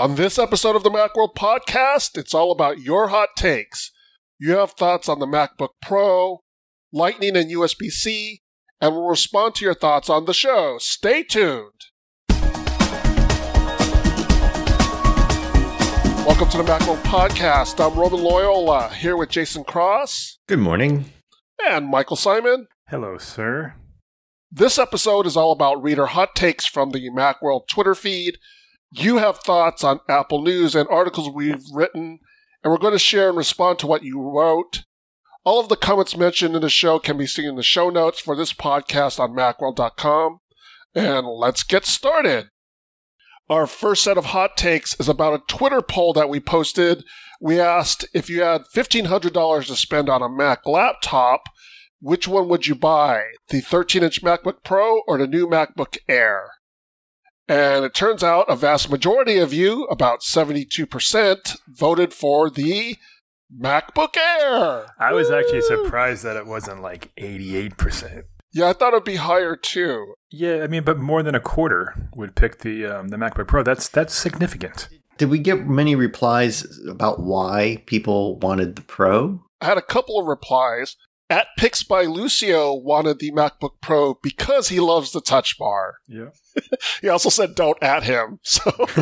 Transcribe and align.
On 0.00 0.14
this 0.14 0.38
episode 0.38 0.76
of 0.76 0.82
the 0.82 0.88
Macworld 0.90 1.34
podcast, 1.34 2.16
it's 2.16 2.32
all 2.32 2.52
about 2.52 2.78
your 2.80 3.08
hot 3.08 3.28
takes. 3.36 3.92
You 4.38 4.52
have 4.52 4.70
thoughts 4.70 5.10
on 5.10 5.18
the 5.18 5.26
MacBook 5.26 5.72
Pro, 5.82 6.42
Lightning 6.90 7.36
and 7.36 7.50
USB 7.50 7.90
C, 7.90 8.40
and 8.80 8.94
we'll 8.94 9.08
respond 9.08 9.56
to 9.56 9.64
your 9.66 9.74
thoughts 9.74 10.08
on 10.08 10.24
the 10.24 10.32
show. 10.32 10.78
Stay 10.78 11.22
tuned. 11.22 11.82
Welcome 16.24 16.48
to 16.48 16.56
the 16.56 16.64
Macworld 16.66 17.02
podcast. 17.02 17.78
I'm 17.86 17.98
Roman 17.98 18.22
Loyola 18.22 18.88
here 18.94 19.18
with 19.18 19.28
Jason 19.28 19.64
Cross 19.64 20.38
Good 20.48 20.60
morning. 20.60 21.12
and 21.68 21.88
Michael 21.88 22.16
Simon. 22.16 22.68
Hello, 22.88 23.18
sir. 23.18 23.74
This 24.50 24.78
episode 24.78 25.26
is 25.26 25.36
all 25.36 25.52
about 25.52 25.82
reader 25.82 26.06
hot 26.06 26.34
takes 26.34 26.64
from 26.64 26.92
the 26.92 27.10
Macworld 27.10 27.68
Twitter 27.68 27.94
feed. 27.94 28.38
You 28.92 29.18
have 29.18 29.38
thoughts 29.38 29.84
on 29.84 30.00
Apple 30.08 30.42
news 30.42 30.74
and 30.74 30.88
articles 30.88 31.30
we've 31.32 31.62
written, 31.72 32.18
and 32.62 32.72
we're 32.72 32.78
going 32.78 32.92
to 32.92 32.98
share 32.98 33.28
and 33.28 33.38
respond 33.38 33.78
to 33.78 33.86
what 33.86 34.02
you 34.02 34.20
wrote. 34.20 34.82
All 35.44 35.60
of 35.60 35.68
the 35.68 35.76
comments 35.76 36.16
mentioned 36.16 36.54
in 36.54 36.60
the 36.60 36.68
show 36.68 36.98
can 36.98 37.16
be 37.16 37.26
seen 37.26 37.46
in 37.46 37.56
the 37.56 37.62
show 37.62 37.88
notes 37.88 38.20
for 38.20 38.34
this 38.34 38.52
podcast 38.52 39.18
on 39.18 39.30
macworld.com. 39.30 40.40
And 40.94 41.26
let's 41.26 41.62
get 41.62 41.86
started. 41.86 42.48
Our 43.48 43.66
first 43.66 44.02
set 44.02 44.18
of 44.18 44.26
hot 44.26 44.56
takes 44.56 44.98
is 45.00 45.08
about 45.08 45.34
a 45.34 45.42
Twitter 45.46 45.82
poll 45.82 46.12
that 46.12 46.28
we 46.28 46.40
posted. 46.40 47.04
We 47.40 47.60
asked 47.60 48.06
if 48.12 48.28
you 48.28 48.42
had 48.42 48.62
$1,500 48.74 49.66
to 49.66 49.76
spend 49.76 50.08
on 50.08 50.22
a 50.22 50.28
Mac 50.28 50.66
laptop, 50.66 51.44
which 52.00 52.28
one 52.28 52.48
would 52.48 52.66
you 52.66 52.74
buy? 52.74 53.22
The 53.48 53.60
13 53.60 54.02
inch 54.02 54.22
MacBook 54.22 54.62
Pro 54.64 55.00
or 55.06 55.16
the 55.16 55.26
new 55.26 55.46
MacBook 55.46 55.96
Air? 56.08 56.50
And 57.50 57.84
it 57.84 57.94
turns 57.94 58.22
out 58.22 58.48
a 58.48 58.54
vast 58.54 58.88
majority 58.90 59.38
of 59.38 59.52
you, 59.52 59.82
about 59.86 60.20
72%, 60.20 61.56
voted 61.66 62.14
for 62.14 62.48
the 62.48 62.96
MacBook 63.52 64.16
Air. 64.16 64.86
I 65.00 65.12
was 65.12 65.32
actually 65.32 65.62
surprised 65.62 66.22
that 66.22 66.36
it 66.36 66.46
wasn't 66.46 66.80
like 66.80 67.12
88%. 67.16 68.22
Yeah, 68.52 68.68
I 68.68 68.72
thought 68.72 68.92
it'd 68.92 69.02
be 69.02 69.16
higher 69.16 69.56
too. 69.56 70.14
Yeah, 70.30 70.62
I 70.62 70.68
mean, 70.68 70.84
but 70.84 70.98
more 70.98 71.24
than 71.24 71.34
a 71.34 71.40
quarter 71.40 72.08
would 72.14 72.36
pick 72.36 72.60
the 72.60 72.86
um, 72.86 73.08
the 73.08 73.16
MacBook 73.16 73.48
Pro. 73.48 73.64
That's 73.64 73.88
that's 73.88 74.14
significant. 74.14 74.88
Did 75.18 75.28
we 75.28 75.40
get 75.40 75.66
many 75.66 75.96
replies 75.96 76.64
about 76.88 77.18
why 77.18 77.82
people 77.86 78.38
wanted 78.38 78.76
the 78.76 78.82
Pro? 78.82 79.42
I 79.60 79.66
had 79.66 79.76
a 79.76 79.82
couple 79.82 80.20
of 80.20 80.26
replies. 80.26 80.96
At 81.30 81.46
Picks 81.56 81.84
by 81.84 82.02
Lucio 82.02 82.74
wanted 82.74 83.20
the 83.20 83.30
MacBook 83.30 83.80
Pro 83.80 84.18
because 84.20 84.68
he 84.68 84.80
loves 84.80 85.12
the 85.12 85.20
touch 85.20 85.56
bar. 85.58 85.94
Yeah. 86.08 86.30
He 87.00 87.08
also 87.08 87.30
said 87.30 87.54
don't 87.54 87.80
at 87.82 88.02
him. 88.02 88.40
So 88.44 88.70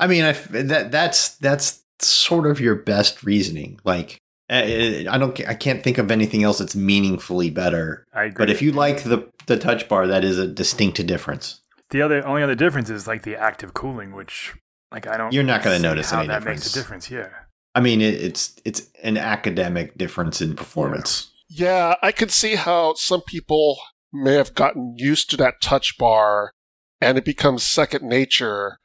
I 0.00 0.06
mean, 0.08 0.24
I, 0.24 0.32
that 0.32 0.90
that's 0.90 1.36
that's 1.36 1.82
sort 2.00 2.46
of 2.46 2.58
your 2.60 2.74
best 2.74 3.22
reasoning. 3.22 3.78
Like, 3.84 4.18
I, 4.50 5.06
I 5.08 5.18
don't, 5.18 5.38
I 5.46 5.54
can't 5.54 5.84
think 5.84 5.98
of 5.98 6.10
anything 6.10 6.42
else 6.42 6.58
that's 6.58 6.74
meaningfully 6.74 7.50
better. 7.50 8.06
I 8.12 8.24
agree. 8.24 8.34
But 8.38 8.50
if 8.50 8.62
you 8.62 8.72
like 8.72 9.04
the 9.04 9.30
the 9.46 9.58
touch 9.58 9.88
bar, 9.88 10.06
that 10.06 10.24
is 10.24 10.38
a 10.38 10.46
distinct 10.48 11.04
difference. 11.06 11.60
the 11.90 12.02
other 12.02 12.26
only 12.26 12.42
other 12.42 12.54
difference 12.54 12.90
is 12.90 13.06
like 13.06 13.22
the 13.22 13.36
active 13.36 13.74
cooling, 13.74 14.12
which 14.14 14.54
like 14.90 15.06
I 15.06 15.16
don't. 15.16 15.32
You're 15.32 15.44
not 15.44 15.62
gonna 15.62 15.78
notice 15.78 16.10
how 16.10 16.20
any 16.20 16.28
that 16.28 16.38
difference. 16.40 16.64
makes 16.64 16.74
a 16.74 16.78
difference. 16.78 17.10
Yeah. 17.10 17.28
I 17.74 17.80
mean, 17.80 18.00
it, 18.00 18.14
it's 18.14 18.56
it's 18.64 18.88
an 19.02 19.16
academic 19.16 19.96
difference 19.96 20.40
in 20.40 20.54
performance. 20.54 21.30
Yeah, 21.48 21.96
I 22.02 22.12
can 22.12 22.28
see 22.28 22.54
how 22.54 22.94
some 22.94 23.22
people 23.22 23.78
may 24.12 24.34
have 24.34 24.54
gotten 24.54 24.94
used 24.96 25.30
to 25.30 25.36
that 25.38 25.60
touch 25.60 25.96
bar 25.98 26.52
and 27.00 27.18
it 27.18 27.24
becomes 27.24 27.62
second 27.62 28.08
nature. 28.08 28.78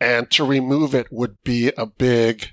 And 0.00 0.30
to 0.30 0.44
remove 0.44 0.94
it 0.94 1.08
would 1.10 1.36
be 1.44 1.72
a 1.76 1.84
big 1.84 2.52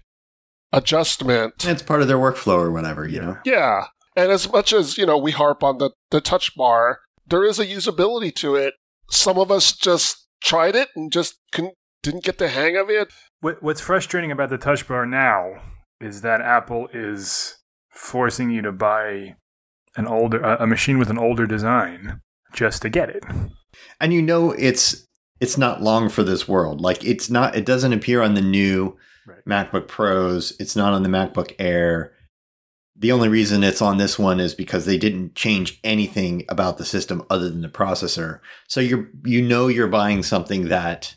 adjustment. 0.73 1.63
And 1.63 1.71
It's 1.71 1.81
part 1.81 2.01
of 2.01 2.09
their 2.09 2.17
workflow 2.17 2.57
or 2.57 2.71
whatever, 2.71 3.07
you 3.07 3.21
know. 3.21 3.37
Yeah. 3.45 3.85
And 4.17 4.31
as 4.31 4.51
much 4.51 4.73
as, 4.73 4.97
you 4.97 5.05
know, 5.05 5.17
we 5.17 5.31
harp 5.31 5.63
on 5.63 5.77
the, 5.77 5.91
the 6.11 6.19
touch 6.19 6.55
bar, 6.57 6.99
there 7.25 7.45
is 7.45 7.57
a 7.57 7.65
usability 7.65 8.35
to 8.35 8.55
it. 8.55 8.73
Some 9.09 9.37
of 9.37 9.49
us 9.49 9.71
just 9.71 10.27
tried 10.43 10.75
it 10.75 10.89
and 10.93 11.09
just 11.09 11.35
couldn't, 11.53 11.75
didn't 12.03 12.25
get 12.25 12.37
the 12.37 12.49
hang 12.49 12.75
of 12.75 12.89
it. 12.89 13.13
What 13.41 13.61
What's 13.61 13.81
frustrating 13.81 14.31
about 14.31 14.49
the 14.49 14.57
Touch 14.57 14.87
Bar 14.87 15.05
now 15.05 15.61
is 16.01 16.21
that 16.21 16.41
Apple 16.41 16.87
is 16.93 17.57
forcing 17.89 18.49
you 18.49 18.61
to 18.61 18.71
buy 18.71 19.35
an 19.95 20.07
older 20.07 20.39
a 20.41 20.63
a 20.63 20.67
machine 20.67 20.99
with 20.99 21.09
an 21.09 21.17
older 21.17 21.45
design 21.47 22.21
just 22.53 22.81
to 22.83 22.89
get 22.89 23.09
it. 23.09 23.23
and 23.99 24.13
you 24.13 24.21
know 24.21 24.51
it's 24.51 25.05
it's 25.39 25.57
not 25.57 25.81
long 25.81 26.09
for 26.09 26.23
this 26.23 26.47
world 26.47 26.81
like 26.81 27.03
it's 27.03 27.29
not 27.29 27.55
it 27.55 27.65
doesn't 27.65 27.93
appear 27.93 28.21
on 28.21 28.33
the 28.35 28.41
new 28.41 28.95
Right. 29.27 29.43
macbook 29.45 29.87
pros 29.89 30.53
it's 30.57 30.75
not 30.77 30.93
on 30.93 31.03
the 31.03 31.09
macbook 31.09 31.53
air 31.59 32.13
the 32.95 33.11
only 33.11 33.27
reason 33.27 33.61
it's 33.61 33.81
on 33.81 33.97
this 33.97 34.17
one 34.17 34.39
is 34.39 34.53
because 34.55 34.85
they 34.85 34.97
didn't 34.97 35.35
change 35.35 35.79
anything 35.83 36.45
about 36.47 36.77
the 36.77 36.85
system 36.85 37.21
other 37.29 37.49
than 37.49 37.61
the 37.61 37.67
processor 37.67 38.39
so 38.69 38.79
you're 38.79 39.09
you 39.25 39.41
know 39.41 39.67
you're 39.67 39.87
buying 39.89 40.23
something 40.23 40.69
that 40.69 41.15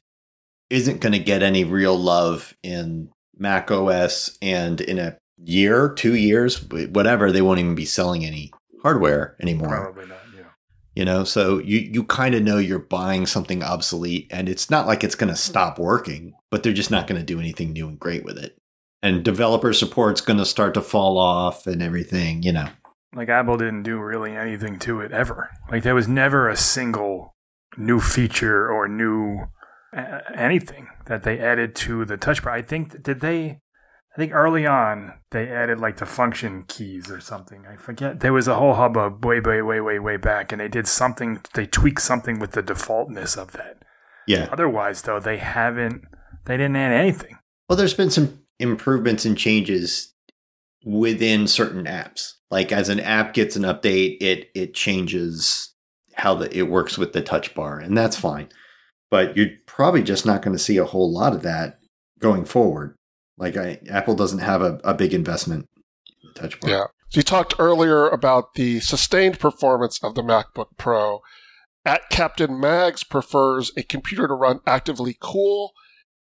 isn't 0.70 1.00
going 1.00 1.12
to 1.12 1.18
get 1.18 1.42
any 1.42 1.64
real 1.64 1.98
love 1.98 2.54
in 2.62 3.10
mac 3.36 3.70
os 3.70 4.38
and 4.40 4.80
in 4.80 4.98
a 4.98 5.16
year 5.42 5.92
two 5.94 6.14
years 6.14 6.62
whatever 6.70 7.32
they 7.32 7.42
won't 7.42 7.60
even 7.60 7.74
be 7.74 7.84
selling 7.84 8.24
any 8.24 8.52
hardware 8.82 9.36
anymore 9.40 9.92
Probably 9.92 10.06
not. 10.06 10.18
Yeah. 10.36 10.42
you 10.94 11.04
know 11.04 11.24
so 11.24 11.58
you 11.58 11.78
you 11.78 12.04
kind 12.04 12.34
of 12.34 12.42
know 12.42 12.58
you're 12.58 12.78
buying 12.78 13.26
something 13.26 13.62
obsolete 13.62 14.28
and 14.30 14.48
it's 14.48 14.70
not 14.70 14.86
like 14.86 15.02
it's 15.02 15.14
going 15.14 15.28
to 15.28 15.34
hmm. 15.34 15.50
stop 15.50 15.78
working 15.78 16.34
but 16.50 16.62
they're 16.62 16.72
just 16.72 16.90
not 16.90 17.06
going 17.06 17.20
to 17.20 17.26
do 17.26 17.40
anything 17.40 17.72
new 17.72 17.88
and 17.88 17.98
great 17.98 18.24
with 18.24 18.38
it 18.38 18.56
and 19.02 19.24
developer 19.24 19.72
support's 19.72 20.20
going 20.20 20.38
to 20.38 20.44
start 20.44 20.74
to 20.74 20.82
fall 20.82 21.16
off 21.18 21.66
and 21.66 21.82
everything 21.82 22.42
you 22.42 22.52
know 22.52 22.68
Like 23.14 23.28
Apple 23.28 23.56
didn't 23.56 23.82
do 23.82 23.98
really 23.98 24.36
anything 24.36 24.78
to 24.80 25.00
it 25.00 25.10
ever. 25.10 25.50
Like 25.70 25.82
there 25.82 25.94
was 25.94 26.06
never 26.06 26.48
a 26.48 26.56
single 26.56 27.34
new 27.76 27.98
feature 27.98 28.68
or 28.70 28.86
new 28.88 29.48
anything 29.92 30.88
that 31.06 31.22
they 31.22 31.38
added 31.38 31.74
to 31.76 32.04
the 32.04 32.16
touch 32.16 32.42
bar. 32.42 32.52
I 32.52 32.62
think 32.62 33.02
did 33.02 33.20
they 33.20 33.60
I 34.14 34.16
think 34.16 34.32
early 34.32 34.66
on 34.66 35.14
they 35.30 35.48
added 35.48 35.78
like 35.80 35.98
the 35.98 36.06
function 36.06 36.64
keys 36.66 37.10
or 37.10 37.20
something. 37.20 37.64
I 37.66 37.76
forget. 37.76 38.20
There 38.20 38.32
was 38.32 38.48
a 38.48 38.56
whole 38.56 38.74
hubbub 38.74 39.24
way 39.24 39.40
way 39.40 39.62
way 39.62 39.80
way 39.80 39.98
way 39.98 40.16
back 40.16 40.52
and 40.52 40.60
they 40.60 40.68
did 40.68 40.86
something 40.88 41.40
they 41.54 41.66
tweaked 41.66 42.02
something 42.02 42.38
with 42.38 42.52
the 42.52 42.62
defaultness 42.62 43.36
of 43.36 43.52
that. 43.52 43.82
yeah 44.26 44.48
Otherwise 44.52 45.02
though 45.02 45.20
they 45.20 45.38
haven't 45.38 46.02
they 46.46 46.56
didn't 46.56 46.76
add 46.76 46.92
anything. 46.92 47.38
well 47.68 47.76
there's 47.76 47.94
been 47.94 48.10
some 48.10 48.40
improvements 48.58 49.24
and 49.24 49.38
changes 49.38 50.14
within 50.84 51.46
certain 51.46 51.84
apps 51.84 52.34
like 52.50 52.72
as 52.72 52.88
an 52.88 53.00
app 53.00 53.32
gets 53.34 53.54
an 53.56 53.62
update 53.62 54.16
it 54.20 54.50
it 54.54 54.74
changes 54.74 55.74
how 56.14 56.34
the, 56.34 56.54
it 56.56 56.62
works 56.68 56.96
with 56.98 57.12
the 57.12 57.20
touch 57.22 57.54
bar 57.54 57.78
and 57.78 57.96
that's 57.96 58.16
fine 58.16 58.48
but 59.10 59.36
you're 59.36 59.50
probably 59.66 60.02
just 60.02 60.24
not 60.24 60.42
going 60.42 60.56
to 60.56 60.62
see 60.62 60.76
a 60.76 60.84
whole 60.84 61.12
lot 61.12 61.32
of 61.32 61.42
that 61.42 61.78
going 62.18 62.44
forward 62.44 62.94
like 63.40 63.56
I, 63.56 63.80
apple 63.88 64.14
doesn't 64.14 64.38
have 64.40 64.62
a, 64.62 64.78
a 64.84 64.94
big 64.94 65.12
investment 65.12 65.68
in 66.22 66.34
touch 66.34 66.60
bar 66.60 66.70
Yeah. 66.70 66.84
So 67.08 67.18
you 67.18 67.22
talked 67.22 67.54
earlier 67.58 68.06
about 68.06 68.54
the 68.54 68.78
sustained 68.78 69.40
performance 69.40 69.98
of 70.04 70.14
the 70.14 70.22
MacBook 70.22 70.76
Pro. 70.76 71.22
At 71.84 72.08
Captain 72.10 72.60
Mags 72.60 73.02
prefers 73.02 73.72
a 73.76 73.82
computer 73.82 74.28
to 74.28 74.34
run 74.34 74.60
actively 74.64 75.16
cool. 75.18 75.72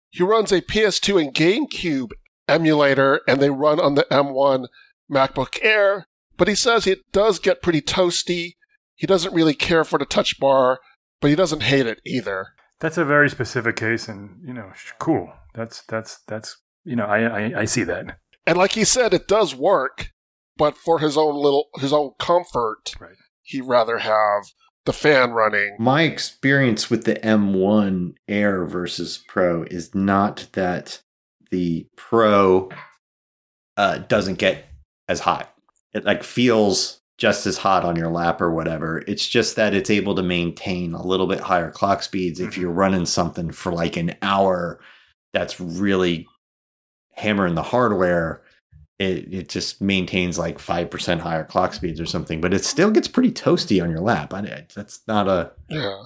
He 0.09 0.23
runs 0.23 0.51
a 0.51 0.63
PS2 0.63 1.21
and 1.21 1.35
GameCube 1.35 2.13
emulator, 2.47 3.21
and 3.29 3.43
they 3.43 3.51
run 3.51 3.79
on 3.79 3.97
the 3.97 4.07
M1 4.11 4.69
MacBook 5.13 5.59
Air. 5.61 6.07
But 6.39 6.49
he 6.49 6.55
says 6.55 6.87
it 6.87 7.01
does 7.13 7.39
get 7.39 7.61
pretty 7.61 7.83
toasty. 7.83 8.55
He 8.95 9.07
doesn't 9.07 9.35
really 9.35 9.55
care 9.55 9.85
for 9.85 9.99
the 9.99 10.07
touch 10.07 10.41
bar, 10.41 10.79
but 11.21 11.29
he 11.29 11.37
doesn't 11.37 11.65
hate 11.65 11.87
it 11.87 12.01
either. 12.07 12.55
That's 12.81 12.99
a 12.99 13.05
very 13.05 13.29
specific 13.29 13.77
case 13.77 14.09
and 14.09 14.41
you 14.47 14.53
know 14.55 14.73
cool. 14.99 15.33
That's 15.55 15.83
that's 15.83 16.21
that's 16.27 16.59
you 16.85 16.97
know 16.97 17.05
I 17.07 17.21
I, 17.23 17.61
I 17.61 17.65
see 17.65 17.83
that. 17.85 18.19
And 18.47 18.57
like 18.57 18.73
he 18.73 18.85
said, 18.85 19.13
it 19.13 19.29
does 19.29 19.55
work, 19.55 20.11
but 20.57 20.77
for 20.77 21.01
his 21.01 21.17
own 21.17 21.35
little 21.35 21.69
his 21.77 21.93
own 21.93 22.13
comfort, 22.19 22.95
Right. 23.01 23.17
he'd 23.43 23.63
rather 23.63 23.99
have 23.99 24.45
the 24.87 24.93
fan 24.93 25.33
running. 25.33 25.77
My 25.79 26.03
experience 26.03 26.89
with 26.89 27.05
the 27.05 27.17
M1 27.17 28.15
Air 28.27 28.65
versus 28.65 29.23
Pro 29.29 29.65
is 29.65 29.95
not 29.95 30.47
that 30.53 31.03
the 31.51 31.87
Pro 31.97 32.71
uh, 33.77 33.99
doesn't 33.99 34.39
get 34.39 34.65
as 35.09 35.21
hot. 35.21 35.53
It 35.93 36.05
like 36.05 36.23
feels 36.23 37.01
just 37.19 37.47
as 37.47 37.59
hot 37.59 37.85
on 37.85 37.97
your 37.97 38.11
lap 38.11 38.41
or 38.41 38.51
whatever. 38.53 39.03
It's 39.09 39.27
just 39.29 39.57
that 39.57 39.75
it's 39.75 39.91
able 39.91 40.15
to 40.15 40.23
maintain 40.23 40.95
a 40.95 41.05
little 41.05 41.27
bit 41.27 41.41
higher 41.41 41.71
clock 41.71 42.03
speeds 42.03 42.39
if 42.41 42.55
Mhm. 42.55 42.57
you're 42.59 42.71
running 42.71 43.07
something 43.07 43.51
for 43.51 43.73
like 43.73 43.97
an 43.97 44.15
hour 44.23 44.79
that's 45.35 45.61
really 45.61 46.27
hammering 47.15 47.55
the 47.57 47.63
hardware. 47.63 48.43
It, 49.01 49.33
it 49.33 49.49
just 49.49 49.81
maintains 49.81 50.39
like 50.39 50.59
5% 50.59 51.21
higher 51.21 51.45
clock 51.45 51.75
speeds 51.75 52.01
or 52.01 52.07
something, 52.07 52.41
but 52.41 52.55
it 52.55 52.65
still 52.65 52.91
gets 52.91 53.09
pretty 53.09 53.33
toasty 53.33 53.83
on 53.83 53.91
your 53.91 54.01
lap. 54.01 54.33
I, 54.33 54.67
that's 54.75 55.01
not 55.09 55.29
a, 55.29 55.53
Yeah. 55.69 56.03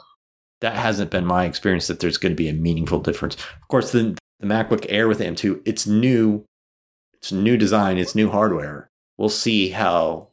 that 0.63 0.75
hasn't 0.77 1.11
been 1.11 1.27
my 1.27 1.45
experience 1.45 1.87
that 1.89 2.01
there's 2.01 2.19
going 2.19 2.33
to 2.33 2.37
be 2.43 2.49
a 2.49 2.53
meaningful 2.55 3.01
difference. 3.01 3.35
Of 3.35 3.69
course, 3.69 3.93
the 3.93 4.17
the 4.41 4.47
MacBook 4.49 4.85
Air 4.89 5.07
with 5.07 5.21
M2, 5.21 5.63
it's 5.65 5.87
new, 5.87 6.45
it's 7.15 7.31
new 7.31 7.57
design, 7.57 7.97
it's 7.97 8.17
new 8.17 8.29
hardware. 8.29 8.89
We'll 9.17 9.29
see 9.29 9.69
how. 9.69 10.31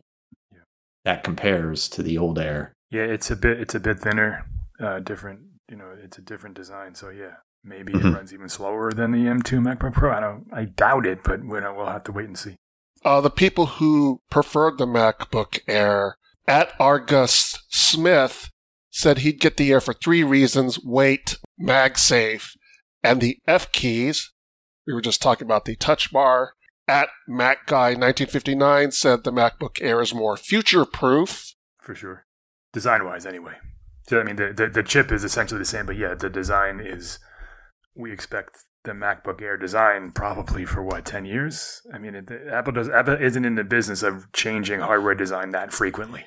That 1.05 1.23
compares 1.23 1.87
to 1.89 2.03
the 2.03 2.17
old 2.17 2.39
Air. 2.39 2.73
Yeah, 2.91 3.03
it's 3.03 3.29
a 3.31 3.35
bit 3.35 3.59
it's 3.59 3.75
a 3.75 3.79
bit 3.79 3.99
thinner, 3.99 4.45
uh, 4.79 4.99
different. 4.99 5.41
You 5.69 5.77
know, 5.77 5.91
it's 6.03 6.17
a 6.17 6.21
different 6.21 6.55
design. 6.55 6.95
So 6.95 7.09
yeah, 7.09 7.35
maybe 7.63 7.93
Mhm. 7.93 8.05
it 8.05 8.15
runs 8.15 8.33
even 8.33 8.49
slower 8.49 8.91
than 8.91 9.11
the 9.11 9.27
M2 9.27 9.59
MacBook 9.61 9.93
Pro. 9.93 10.11
I 10.11 10.19
don't. 10.19 10.47
I 10.51 10.65
doubt 10.65 11.05
it, 11.05 11.23
but 11.23 11.41
we 11.41 11.59
we'll 11.59 11.85
have 11.85 12.03
to 12.05 12.11
wait 12.11 12.25
and 12.27 12.37
see. 12.37 12.55
Uh, 13.05 13.21
the 13.21 13.29
people 13.29 13.65
who 13.67 14.21
preferred 14.29 14.77
the 14.77 14.85
MacBook 14.87 15.59
Air 15.67 16.17
at 16.47 16.73
Argus 16.79 17.55
Smith 17.69 18.49
said 18.89 19.19
he'd 19.19 19.39
get 19.39 19.57
the 19.57 19.71
Air 19.71 19.79
for 19.79 19.93
three 19.93 20.23
reasons 20.23 20.79
weight, 20.83 21.37
MagSafe, 21.61 22.57
and 23.03 23.21
the 23.21 23.37
F 23.47 23.71
keys. 23.71 24.31
We 24.87 24.93
were 24.93 25.01
just 25.01 25.21
talking 25.21 25.45
about 25.45 25.65
the 25.65 25.75
touch 25.75 26.11
bar. 26.11 26.53
At 26.89 27.09
MacGuy1959 27.29 28.93
said 28.93 29.23
the 29.23 29.31
MacBook 29.31 29.79
Air 29.79 30.01
is 30.01 30.11
more 30.11 30.35
future 30.35 30.85
proof. 30.85 31.53
for 31.79 31.93
sure. 31.93 32.25
Design 32.73 33.05
wise, 33.05 33.27
anyway. 33.27 33.53
So 34.07 34.19
I 34.19 34.23
mean, 34.23 34.37
the, 34.37 34.51
the 34.51 34.67
the 34.67 34.81
chip 34.81 35.11
is 35.11 35.23
essentially 35.23 35.59
the 35.59 35.65
same, 35.65 35.85
but 35.85 35.97
yeah, 35.97 36.15
the 36.15 36.31
design 36.31 36.79
is. 36.79 37.19
We 37.95 38.11
expect 38.11 38.57
the 38.85 38.93
MacBook 38.93 39.39
Air 39.39 39.55
design 39.55 40.11
probably 40.11 40.65
for 40.65 40.81
what 40.81 41.05
ten 41.05 41.25
years. 41.25 41.81
I 41.93 41.99
mean, 41.99 42.15
it, 42.15 42.31
Apple 42.51 42.73
does 42.73 42.89
Apple 42.89 43.21
isn't 43.21 43.45
in 43.45 43.53
the 43.53 43.63
business 43.63 44.01
of 44.01 44.31
changing 44.33 44.79
hardware 44.79 45.13
design 45.13 45.51
that 45.51 45.71
frequently. 45.71 46.25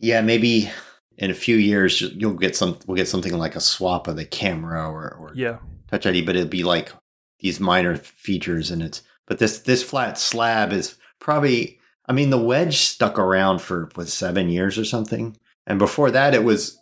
Yeah, 0.00 0.22
maybe 0.22 0.72
in 1.18 1.30
a 1.30 1.34
few 1.34 1.54
years 1.56 2.00
you'll 2.00 2.34
get 2.34 2.56
some. 2.56 2.78
We'll 2.86 2.96
get 2.96 3.08
something 3.08 3.38
like 3.38 3.54
a 3.54 3.60
swap 3.60 4.08
of 4.08 4.16
the 4.16 4.24
camera 4.24 4.90
or, 4.90 5.14
or 5.14 5.32
Yeah, 5.36 5.58
Touch 5.88 6.04
ID, 6.04 6.22
but 6.22 6.34
it'll 6.34 6.48
be 6.48 6.64
like 6.64 6.92
these 7.38 7.60
minor 7.60 7.94
features, 7.96 8.72
and 8.72 8.82
it's. 8.82 9.02
But 9.26 9.38
this 9.38 9.60
this 9.60 9.82
flat 9.82 10.18
slab 10.18 10.72
is 10.72 10.96
probably. 11.20 11.80
I 12.06 12.12
mean, 12.12 12.28
the 12.28 12.36
wedge 12.36 12.80
stuck 12.80 13.18
around 13.18 13.62
for 13.62 13.88
what 13.94 14.08
seven 14.08 14.50
years 14.50 14.76
or 14.76 14.84
something, 14.84 15.38
and 15.66 15.78
before 15.78 16.10
that, 16.10 16.34
it 16.34 16.44
was 16.44 16.78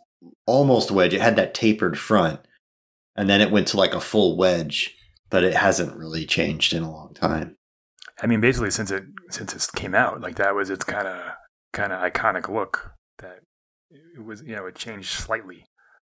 almost 0.47 0.91
a 0.91 0.95
wedge. 0.95 1.15
It 1.15 1.21
had 1.21 1.37
that 1.37 1.55
tapered 1.55 1.97
front, 1.99 2.41
and 3.15 3.29
then 3.29 3.41
it 3.41 3.53
went 3.53 3.69
to 3.69 3.77
like 3.77 3.95
a 3.95 4.01
full 4.01 4.37
wedge, 4.37 4.97
but 5.31 5.45
it 5.45 5.55
hasn't 5.55 5.97
really 5.97 6.27
changed 6.27 6.73
in 6.73 6.83
a 6.83 6.91
long 6.91 7.15
time. 7.15 7.57
I 8.23 8.27
mean, 8.27 8.41
basically 8.41 8.71
since 8.71 8.91
it 8.91 9.05
since 9.31 9.55
it 9.55 9.71
came 9.75 9.95
out, 9.95 10.21
like 10.21 10.37
that 10.37 10.55
was 10.55 10.71
its 10.71 10.85
kind 10.85 11.09
of 11.09 11.21
kind 11.73 11.93
of 11.93 12.01
iconic 12.01 12.49
look. 12.49 12.93
That 13.19 13.41
it 13.91 14.25
was, 14.25 14.43
you 14.43 14.55
know, 14.57 14.67
it 14.67 14.75
changed 14.75 15.09
slightly, 15.09 15.67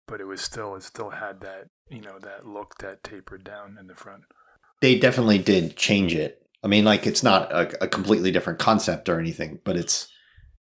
but 0.06 0.20
it 0.20 0.24
was 0.24 0.40
still 0.40 0.74
it 0.76 0.82
still 0.82 1.10
had 1.10 1.40
that 1.40 1.68
you 1.88 2.00
know 2.00 2.18
that 2.18 2.46
look 2.46 2.74
that 2.80 3.02
tapered 3.02 3.44
down 3.44 3.76
in 3.78 3.86
the 3.86 3.94
front. 3.94 4.24
They 4.84 4.98
definitely 4.98 5.38
did 5.38 5.76
change 5.76 6.14
it. 6.14 6.42
I 6.62 6.66
mean, 6.66 6.84
like 6.84 7.06
it's 7.06 7.22
not 7.22 7.50
a, 7.50 7.84
a 7.84 7.88
completely 7.88 8.30
different 8.30 8.58
concept 8.58 9.08
or 9.08 9.18
anything, 9.18 9.60
but 9.64 9.76
it's 9.78 10.08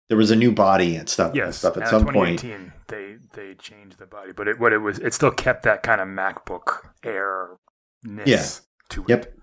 there 0.09 0.17
was 0.17 0.29
a 0.29 0.35
new 0.35 0.51
body 0.51 0.95
and 0.95 1.09
stuff. 1.09 1.29
and 1.29 1.37
Yes, 1.37 1.57
stuff 1.57 1.75
at 1.75 1.81
and 1.83 1.89
some 1.89 2.03
point. 2.05 2.39
2018, 2.41 2.73
they 2.87 3.15
they 3.33 3.55
changed 3.55 3.97
the 3.97 4.05
body, 4.05 4.31
but 4.31 4.47
it 4.47 4.59
what 4.59 4.73
it 4.73 4.77
was 4.77 4.99
it 4.99 5.15
still 5.15 5.31
kept 5.31 5.63
that 5.63 5.81
kind 5.81 5.99
of 5.99 6.07
MacBook 6.07 6.85
Air 7.03 7.57
ness 8.03 8.27
Yeah. 8.27 8.45
to 8.89 9.01
it. 9.05 9.09
Yep. 9.09 9.33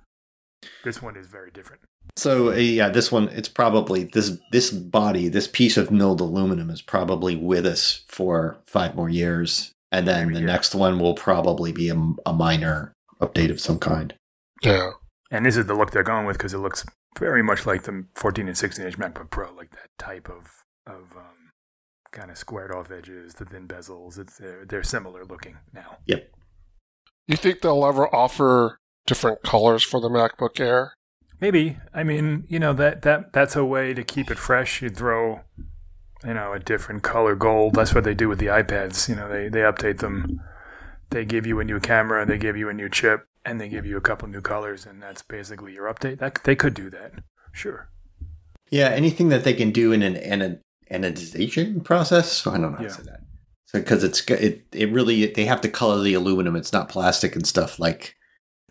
This 0.84 1.02
one 1.02 1.16
is 1.16 1.26
very 1.26 1.50
different. 1.50 1.82
So 2.16 2.52
uh, 2.52 2.54
yeah, 2.54 2.88
this 2.88 3.10
one 3.10 3.28
it's 3.30 3.48
probably 3.48 4.04
this 4.04 4.38
this 4.52 4.70
body, 4.70 5.26
this 5.28 5.48
piece 5.48 5.76
of 5.76 5.90
milled 5.90 6.20
aluminum 6.20 6.70
is 6.70 6.82
probably 6.82 7.34
with 7.34 7.66
us 7.66 8.04
for 8.06 8.58
five 8.64 8.94
more 8.94 9.10
years, 9.10 9.72
and 9.90 10.06
then 10.06 10.28
Maybe 10.28 10.34
the 10.34 10.40
year. 10.42 10.46
next 10.46 10.72
one 10.72 11.00
will 11.00 11.14
probably 11.14 11.72
be 11.72 11.88
a, 11.88 11.96
a 12.24 12.32
minor 12.32 12.92
update 13.20 13.50
of 13.50 13.58
some 13.60 13.80
kind. 13.80 14.14
Yeah. 14.62 14.90
And 15.30 15.44
this 15.44 15.56
is 15.56 15.66
the 15.66 15.74
look 15.74 15.90
they're 15.90 16.02
going 16.02 16.26
with 16.26 16.38
because 16.38 16.54
it 16.54 16.58
looks 16.58 16.84
very 17.18 17.42
much 17.42 17.66
like 17.66 17.82
the 17.82 18.06
14 18.14 18.48
and 18.48 18.56
16 18.56 18.84
inch 18.84 18.98
MacBook 18.98 19.30
Pro, 19.30 19.52
like 19.52 19.70
that 19.70 19.90
type 19.98 20.28
of 20.28 20.64
of 20.86 21.16
um, 21.16 21.50
kind 22.12 22.30
of 22.30 22.38
squared 22.38 22.72
off 22.72 22.90
edges, 22.90 23.34
the 23.34 23.44
thin 23.44 23.68
bezels. 23.68 24.18
It's 24.18 24.38
they're, 24.38 24.64
they're 24.64 24.82
similar 24.82 25.24
looking 25.24 25.58
now. 25.72 25.98
Yep. 26.06 26.30
You 27.26 27.36
think 27.36 27.60
they'll 27.60 27.84
ever 27.84 28.12
offer 28.14 28.78
different 29.06 29.42
colors 29.42 29.84
for 29.84 30.00
the 30.00 30.08
MacBook 30.08 30.58
Air? 30.60 30.94
Maybe. 31.40 31.76
I 31.94 32.02
mean, 32.02 32.44
you 32.48 32.58
know 32.58 32.72
that 32.72 33.02
that 33.02 33.32
that's 33.32 33.54
a 33.54 33.64
way 33.64 33.94
to 33.94 34.02
keep 34.02 34.30
it 34.30 34.38
fresh. 34.38 34.82
You 34.82 34.88
throw, 34.88 35.40
you 36.24 36.34
know, 36.34 36.52
a 36.52 36.58
different 36.58 37.02
color 37.02 37.34
gold. 37.34 37.74
That's 37.74 37.94
what 37.94 38.04
they 38.04 38.14
do 38.14 38.28
with 38.28 38.38
the 38.38 38.46
iPads. 38.46 39.08
You 39.08 39.16
know, 39.16 39.28
they 39.28 39.48
they 39.48 39.60
update 39.60 39.98
them. 39.98 40.40
They 41.10 41.24
give 41.24 41.46
you 41.46 41.60
a 41.60 41.64
new 41.64 41.80
camera. 41.80 42.26
They 42.26 42.38
give 42.38 42.56
you 42.56 42.68
a 42.68 42.74
new 42.74 42.88
chip, 42.88 43.26
and 43.44 43.60
they 43.60 43.68
give 43.68 43.86
you 43.86 43.96
a 43.96 44.00
couple 44.00 44.28
new 44.28 44.40
colors, 44.42 44.86
and 44.86 45.02
that's 45.02 45.22
basically 45.22 45.72
your 45.72 45.92
update. 45.92 46.18
That 46.18 46.40
they 46.44 46.54
could 46.56 46.74
do 46.74 46.90
that. 46.90 47.12
Sure. 47.52 47.88
Yeah, 48.70 48.88
anything 48.88 49.30
that 49.30 49.44
they 49.44 49.54
can 49.54 49.70
do 49.70 49.92
in 49.92 50.02
an 50.02 50.14
anod- 50.16 50.60
anodization 50.90 51.82
process. 51.82 52.46
I 52.46 52.52
don't 52.58 52.62
know 52.62 52.76
how 52.76 52.82
Yeah. 52.82 52.88
to 52.88 52.94
say 52.94 53.02
that. 53.04 53.20
So 53.66 53.78
because 53.80 54.02
it's 54.04 54.22
it 54.30 54.66
it 54.72 54.90
really 54.92 55.26
they 55.26 55.44
have 55.44 55.60
to 55.62 55.68
color 55.68 56.02
the 56.02 56.14
aluminum. 56.14 56.56
It's 56.56 56.72
not 56.72 56.88
plastic 56.88 57.34
and 57.36 57.46
stuff 57.46 57.78
like. 57.78 58.14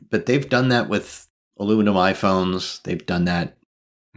But 0.10 0.26
they've 0.28 0.48
done 0.48 0.70
that 0.70 0.90
with 0.90 1.28
aluminum 1.60 1.96
iPhones. 1.96 2.82
They've 2.84 3.06
done 3.06 3.26
that 3.26 3.58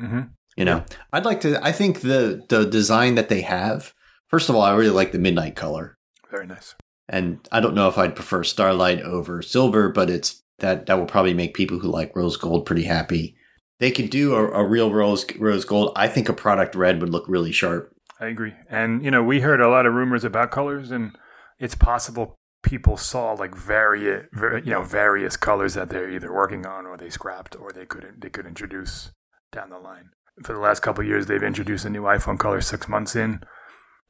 Mm-hmm. 0.00 0.20
You 0.56 0.64
know, 0.64 0.84
I'd 1.12 1.24
like 1.26 1.40
to. 1.42 1.62
I 1.64 1.72
think 1.72 2.00
the 2.00 2.42
the 2.48 2.64
design 2.64 3.14
that 3.16 3.28
they 3.28 3.42
have. 3.42 3.92
First 4.28 4.48
of 4.48 4.54
all, 4.56 4.62
I 4.62 4.74
really 4.74 4.90
like 4.90 5.12
the 5.12 5.18
midnight 5.18 5.56
color, 5.56 5.98
Very 6.30 6.46
nice. 6.46 6.74
And 7.10 7.46
I 7.50 7.60
don't 7.60 7.74
know 7.74 7.88
if 7.88 7.98
I'd 7.98 8.14
prefer 8.14 8.44
starlight 8.44 9.02
over 9.02 9.42
silver, 9.42 9.88
but 9.90 10.08
it's 10.08 10.42
that 10.60 10.86
that 10.86 10.98
will 10.98 11.06
probably 11.06 11.34
make 11.34 11.54
people 11.54 11.78
who 11.80 11.88
like 11.88 12.14
rose 12.14 12.36
gold 12.36 12.64
pretty 12.64 12.84
happy. 12.84 13.36
They 13.80 13.90
could 13.90 14.10
do 14.10 14.34
a, 14.34 14.50
a 14.50 14.64
real 14.64 14.92
rose 14.92 15.26
rose 15.36 15.64
gold. 15.64 15.92
I 15.96 16.06
think 16.06 16.28
a 16.28 16.32
product 16.32 16.74
red 16.74 17.00
would 17.00 17.10
look 17.10 17.24
really 17.28 17.52
sharp. 17.52 17.92
I 18.20 18.26
agree. 18.26 18.54
And 18.68 19.04
you 19.04 19.10
know, 19.10 19.22
we 19.22 19.40
heard 19.40 19.60
a 19.60 19.68
lot 19.68 19.86
of 19.86 19.94
rumors 19.94 20.24
about 20.24 20.52
colors, 20.52 20.90
and 20.90 21.16
it's 21.58 21.74
possible 21.74 22.36
people 22.62 22.96
saw 22.96 23.32
like 23.32 23.56
various, 23.56 24.26
you 24.64 24.70
know, 24.70 24.82
various 24.82 25.36
colors 25.36 25.74
that 25.74 25.88
they're 25.88 26.10
either 26.10 26.32
working 26.32 26.66
on 26.66 26.86
or 26.86 26.96
they 26.96 27.10
scrapped 27.10 27.56
or 27.56 27.72
they 27.72 27.86
couldn't 27.86 28.20
they 28.20 28.30
could 28.30 28.46
introduce 28.46 29.10
down 29.50 29.70
the 29.70 29.78
line. 29.78 30.10
For 30.44 30.52
the 30.52 30.60
last 30.60 30.80
couple 30.80 31.02
years, 31.04 31.26
they've 31.26 31.42
introduced 31.42 31.84
a 31.84 31.90
new 31.90 32.02
iPhone 32.02 32.38
color 32.38 32.60
six 32.60 32.88
months 32.88 33.16
in. 33.16 33.42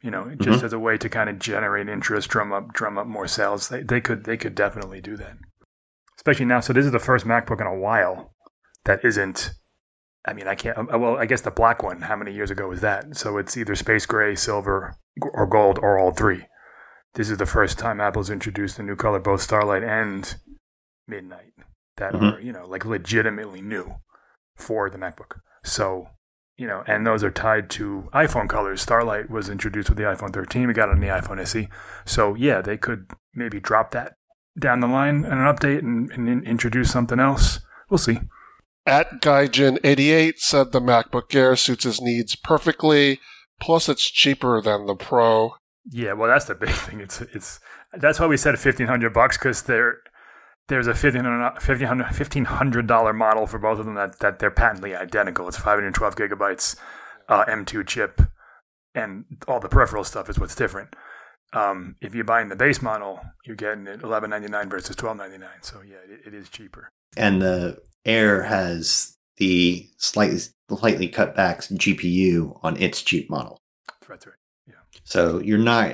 You 0.02 0.10
know, 0.10 0.34
just 0.36 0.62
as 0.62 0.72
a 0.72 0.78
way 0.78 0.96
to 0.96 1.08
kind 1.10 1.28
of 1.28 1.38
generate 1.38 1.88
interest, 1.88 2.30
drum 2.30 2.52
up 2.52 2.72
drum 2.72 2.96
up 2.96 3.06
more 3.06 3.26
sales. 3.28 3.68
They 3.68 3.82
they 3.82 4.00
could 4.00 4.24
they 4.24 4.36
could 4.38 4.54
definitely 4.54 5.00
do 5.02 5.16
that, 5.18 5.36
especially 6.16 6.46
now. 6.46 6.60
So 6.60 6.72
this 6.72 6.86
is 6.86 6.92
the 6.92 6.98
first 6.98 7.26
MacBook 7.26 7.60
in 7.60 7.66
a 7.66 7.74
while 7.78 8.32
that 8.86 9.04
isn't 9.04 9.52
I 10.24 10.32
mean, 10.34 10.46
I 10.48 10.54
can't. 10.54 10.76
uh, 10.78 10.98
Well, 10.98 11.16
I 11.16 11.24
guess 11.26 11.40
the 11.42 11.50
black 11.50 11.82
one. 11.82 12.02
How 12.02 12.14
many 12.16 12.32
years 12.32 12.50
ago 12.50 12.68
was 12.68 12.80
that? 12.82 13.16
So 13.16 13.38
it's 13.38 13.56
either 13.56 13.74
space 13.74 14.04
gray, 14.04 14.34
silver, 14.36 14.94
or 15.22 15.46
gold, 15.46 15.78
or 15.80 15.98
all 15.98 16.10
three. 16.10 16.46
This 17.14 17.30
is 17.30 17.38
the 17.38 17.46
first 17.46 17.78
time 17.78 18.00
Apple's 18.02 18.28
introduced 18.30 18.78
a 18.78 18.82
new 18.82 18.96
color, 18.96 19.18
both 19.18 19.40
Starlight 19.40 19.82
and 19.82 20.34
Midnight, 21.08 21.52
that 21.96 22.12
Mhm. 22.14 22.36
are 22.36 22.40
you 22.40 22.52
know 22.52 22.66
like 22.66 22.84
legitimately 22.84 23.60
new 23.62 23.96
for 24.56 24.88
the 24.90 24.98
MacBook. 24.98 25.40
So 25.64 26.08
you 26.60 26.66
know, 26.66 26.84
and 26.86 27.06
those 27.06 27.24
are 27.24 27.30
tied 27.30 27.70
to 27.70 28.10
iPhone 28.12 28.46
colors. 28.46 28.82
Starlight 28.82 29.30
was 29.30 29.48
introduced 29.48 29.88
with 29.88 29.96
the 29.96 30.04
iPhone 30.04 30.30
13. 30.30 30.66
We 30.66 30.74
got 30.74 30.90
it 30.90 30.92
on 30.92 31.00
the 31.00 31.06
iPhone 31.06 31.40
SE. 31.40 31.68
So 32.04 32.34
yeah, 32.34 32.60
they 32.60 32.76
could 32.76 33.10
maybe 33.34 33.58
drop 33.58 33.92
that 33.92 34.16
down 34.58 34.80
the 34.80 34.86
line 34.86 35.24
in 35.24 35.32
an 35.32 35.38
update 35.38 35.78
and, 35.78 36.10
and 36.10 36.44
introduce 36.44 36.92
something 36.92 37.18
else. 37.18 37.60
We'll 37.88 37.96
see. 37.96 38.18
At 38.84 39.22
Gaijin88 39.22 40.36
said 40.36 40.72
the 40.72 40.80
MacBook 40.80 41.34
Air 41.34 41.56
suits 41.56 41.84
his 41.84 42.02
needs 42.02 42.36
perfectly, 42.36 43.20
plus 43.58 43.88
it's 43.88 44.10
cheaper 44.10 44.60
than 44.60 44.84
the 44.84 44.96
Pro. 44.96 45.54
Yeah, 45.90 46.12
well, 46.12 46.28
that's 46.28 46.44
the 46.44 46.54
big 46.54 46.68
thing. 46.74 47.00
It's 47.00 47.22
it's 47.22 47.58
that's 47.94 48.20
why 48.20 48.26
we 48.26 48.36
said 48.36 48.58
fifteen 48.58 48.86
hundred 48.86 49.14
bucks 49.14 49.38
because 49.38 49.62
there 49.62 49.96
there's 50.70 50.86
a 50.86 50.94
fifteen 50.94 52.44
hundred 52.46 52.86
dollar 52.86 53.12
model 53.12 53.46
for 53.46 53.58
both 53.58 53.78
of 53.78 53.84
them 53.84 53.96
that 53.96 54.20
that 54.20 54.38
they're 54.38 54.50
patently 54.50 54.96
identical. 54.96 55.46
It's 55.48 55.58
five 55.58 55.76
hundred 55.76 55.94
twelve 55.94 56.16
gigabytes, 56.16 56.76
uh, 57.28 57.44
M 57.46 57.66
two 57.66 57.84
chip, 57.84 58.22
and 58.94 59.26
all 59.46 59.60
the 59.60 59.68
peripheral 59.68 60.04
stuff 60.04 60.30
is 60.30 60.38
what's 60.38 60.54
different. 60.54 60.96
Um, 61.52 61.96
if 62.00 62.14
you're 62.14 62.24
buying 62.24 62.48
the 62.48 62.56
base 62.56 62.80
model, 62.80 63.20
you're 63.44 63.56
getting 63.56 63.86
it 63.86 64.02
eleven 64.02 64.30
ninety 64.30 64.48
nine 64.48 64.70
versus 64.70 64.96
twelve 64.96 65.18
ninety 65.18 65.36
nine. 65.36 65.60
So 65.62 65.82
yeah, 65.86 65.96
it, 66.08 66.28
it 66.28 66.34
is 66.34 66.48
cheaper. 66.48 66.88
And 67.16 67.42
the 67.42 67.78
Air 68.06 68.44
has 68.44 69.18
the 69.36 69.86
slightly 69.98 70.38
slightly 70.70 71.08
cut 71.08 71.34
back 71.34 71.60
GPU 71.60 72.58
on 72.62 72.76
its 72.76 73.02
cheap 73.02 73.28
model. 73.28 73.58
That's 74.08 74.26
right. 74.26 74.36
Yeah. 74.66 74.74
So 75.04 75.40
you're 75.40 75.58
not. 75.58 75.90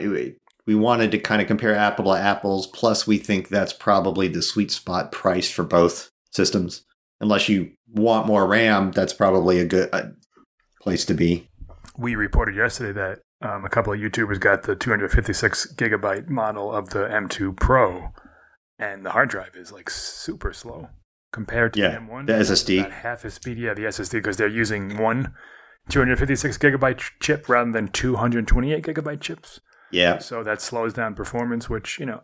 We 0.67 0.75
wanted 0.75 1.13
to 1.13 1.19
kind 1.19 1.41
of 1.41 1.49
compare 1.49 1.75
apple 1.75 2.07
to 2.07 2.19
apples. 2.21 2.67
Plus, 2.67 3.07
we 3.07 3.19
think 3.19 3.49
that's 3.49 3.73
probably 3.73 4.29
the 4.29 4.43
sweet 4.43 4.71
spot 4.71 5.13
price 5.13 5.51
for 5.51 5.63
both 5.65 6.11
systems. 6.33 6.83
Unless 7.21 7.49
you 7.49 7.71
want 7.89 8.27
more 8.27 8.47
RAM, 8.47 8.91
that's 8.93 9.13
probably 9.13 9.59
a 9.61 9.65
good 9.65 9.89
uh, 9.93 10.03
place 10.83 11.05
to 11.07 11.15
be. 11.15 11.49
we 11.97 12.15
reported 12.15 12.55
yesterday 12.57 12.93
that 12.93 13.21
um, 13.49 13.65
a 13.65 13.69
couple 13.69 13.93
of 13.93 13.99
YouTubers 14.01 14.41
got 14.41 14.65
the 14.65 14.75
256 14.77 15.75
gigabyte 15.75 16.29
model 16.29 16.73
of 16.75 16.91
the 16.91 17.07
M2 17.07 17.57
Pro, 17.57 18.13
and 18.79 19.05
the 19.07 19.11
hard 19.11 19.29
drive 19.31 19.55
is 19.55 19.71
like 19.73 19.89
super 19.89 20.53
slow. 20.53 20.89
compared 21.33 21.75
to 21.75 21.81
Yeah, 21.81 21.91
the 21.91 21.99
M1. 21.99 22.27
the 22.27 22.33
SSD. 22.33 22.81
About 22.81 22.93
half 22.93 23.25
as 23.25 23.35
speed. 23.35 23.59
Yeah, 23.59 23.75
the 23.75 23.83
SSD 23.83 24.13
because 24.13 24.37
they're 24.37 24.49
using 24.49 24.97
one 24.99 25.33
256 25.91 26.59
gigabyte 26.59 27.03
chip 27.21 27.49
rather 27.49 27.71
than 27.73 27.89
228 27.89 28.83
gigabyte 28.85 29.21
chips. 29.21 29.61
Yeah. 29.91 30.19
So 30.19 30.43
that 30.43 30.61
slows 30.61 30.95
down 30.95 31.15
performance, 31.15 31.69
which, 31.69 31.99
you 31.99 32.07
know, 32.07 32.23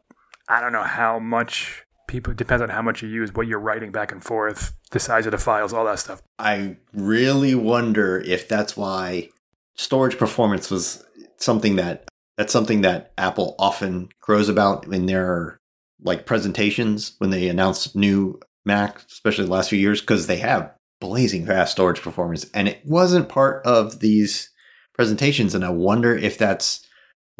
I 0.48 0.60
don't 0.60 0.72
know 0.72 0.82
how 0.82 1.18
much 1.18 1.84
people, 2.08 2.34
depends 2.34 2.62
on 2.62 2.68
how 2.68 2.82
much 2.82 3.02
you 3.02 3.08
use, 3.08 3.32
what 3.32 3.46
you're 3.46 3.60
writing 3.60 3.92
back 3.92 4.12
and 4.12 4.22
forth, 4.22 4.76
the 4.90 4.98
size 4.98 5.26
of 5.26 5.32
the 5.32 5.38
files, 5.38 5.72
all 5.72 5.84
that 5.84 5.98
stuff. 5.98 6.22
I 6.38 6.76
really 6.92 7.54
wonder 7.54 8.20
if 8.20 8.48
that's 8.48 8.76
why 8.76 9.30
storage 9.74 10.18
performance 10.18 10.70
was 10.70 11.04
something 11.38 11.76
that 11.76 12.08
that's 12.36 12.52
something 12.52 12.80
that 12.80 13.12
Apple 13.18 13.54
often 13.58 14.08
crows 14.20 14.48
about 14.48 14.86
in 14.92 15.06
their 15.06 15.60
like 16.02 16.26
presentations 16.26 17.14
when 17.18 17.30
they 17.30 17.48
announce 17.48 17.94
new 17.94 18.40
Mac, 18.64 19.02
especially 19.10 19.44
the 19.44 19.50
last 19.50 19.70
few 19.70 19.78
years, 19.78 20.00
because 20.00 20.26
they 20.26 20.38
have 20.38 20.72
blazing 21.00 21.46
fast 21.46 21.72
storage 21.72 22.00
performance, 22.00 22.46
and 22.54 22.68
it 22.68 22.80
wasn't 22.84 23.28
part 23.28 23.64
of 23.66 24.00
these 24.00 24.50
presentations. 24.94 25.54
And 25.54 25.64
I 25.64 25.70
wonder 25.70 26.16
if 26.16 26.38
that's 26.38 26.86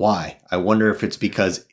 why. 0.03 0.39
I 0.51 0.57
wonder 0.59 0.91
if 0.91 1.03
it's 1.05 1.17
because 1.17 1.65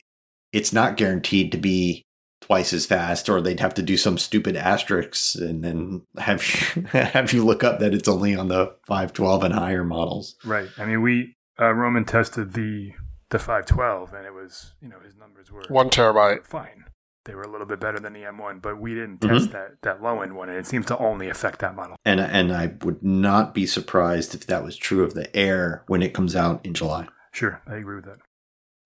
it's 0.53 0.71
not 0.71 0.97
guaranteed 0.97 1.51
to 1.51 1.57
be 1.57 2.03
twice 2.41 2.73
as 2.73 2.85
fast, 2.85 3.27
or 3.29 3.41
they'd 3.41 3.59
have 3.59 3.73
to 3.75 3.81
do 3.81 3.97
some 3.97 4.17
stupid 4.17 4.55
asterisks 4.55 5.35
and 5.35 5.63
then 5.63 6.03
have 6.17 6.43
you, 6.75 6.81
have 6.99 7.33
you 7.33 7.43
look 7.45 7.63
up 7.63 7.79
that 7.79 7.93
it's 7.93 8.07
only 8.07 8.35
on 8.35 8.47
the 8.47 8.73
512 8.87 9.43
and 9.43 9.53
higher 9.53 9.83
models. 9.83 10.35
Right. 10.45 10.69
I 10.77 10.85
mean, 10.85 11.01
we, 11.01 11.35
uh, 11.59 11.73
Roman 11.73 12.05
tested 12.05 12.53
the, 12.53 12.93
the 13.29 13.37
512 13.39 14.13
and 14.13 14.25
it 14.25 14.33
was, 14.33 14.73
you 14.81 14.87
know, 14.89 14.99
his 15.03 15.15
numbers 15.15 15.51
were 15.51 15.61
One 15.69 15.89
terabyte. 15.89 16.45
fine. 16.47 16.85
They 17.25 17.35
were 17.35 17.43
a 17.43 17.51
little 17.51 17.67
bit 17.67 17.79
better 17.79 17.99
than 17.99 18.13
the 18.13 18.21
M1, 18.23 18.61
but 18.61 18.79
we 18.79 18.95
didn't 18.95 19.19
Mhm. 19.19 19.29
test 19.29 19.51
that, 19.51 19.71
that 19.83 20.01
low 20.01 20.21
end 20.21 20.35
one, 20.35 20.49
and 20.49 20.57
it 20.57 20.65
seems 20.65 20.85
to 20.87 20.97
only 20.97 21.29
affect 21.29 21.59
that 21.59 21.75
model. 21.75 21.95
And 22.03 22.19
and 22.19 22.51
I 22.51 22.73
would 22.81 23.03
not 23.03 23.53
be 23.53 23.67
surprised 23.67 24.33
if 24.33 24.47
that 24.47 24.63
was 24.63 24.75
true 24.77 25.03
of 25.03 25.13
the 25.13 25.35
Air 25.35 25.83
when 25.87 26.01
it 26.01 26.13
comes 26.15 26.35
out 26.35 26.65
in 26.65 26.73
July. 26.73 27.07
Sure, 27.31 27.61
I 27.67 27.75
agree 27.75 27.95
with 27.95 28.05
that. 28.05 28.17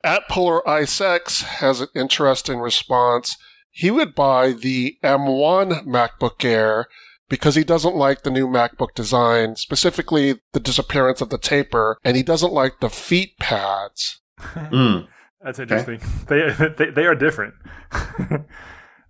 At 0.04 0.28
Polar 0.30 0.68
Ice 0.68 1.00
X 1.00 1.42
has 1.42 1.80
an 1.80 1.88
interesting 1.96 2.60
response. 2.60 3.38
He 3.72 3.90
would 3.90 4.14
buy 4.14 4.52
the 4.52 4.98
M1 5.04 5.86
MacBook 5.86 6.44
Air 6.44 6.88
because 7.30 7.56
he 7.56 7.64
doesn't 7.64 7.96
like 7.96 8.24
the 8.24 8.30
new 8.30 8.48
MacBook 8.48 8.94
design, 8.94 9.56
specifically 9.56 10.42
the 10.52 10.60
disappearance 10.60 11.22
of 11.22 11.30
the 11.30 11.38
taper, 11.38 11.98
and 12.04 12.18
he 12.18 12.24
doesn't 12.24 12.54
like 12.54 12.80
the 12.80 12.90
feet 12.90 13.40
pads. 13.40 14.22
Mm. 14.40 15.08
That's 15.42 15.60
interesting. 15.60 16.00
They, 16.28 16.50
they 16.78 16.92
they 16.92 17.06
are 17.06 17.16
different. 17.16 17.54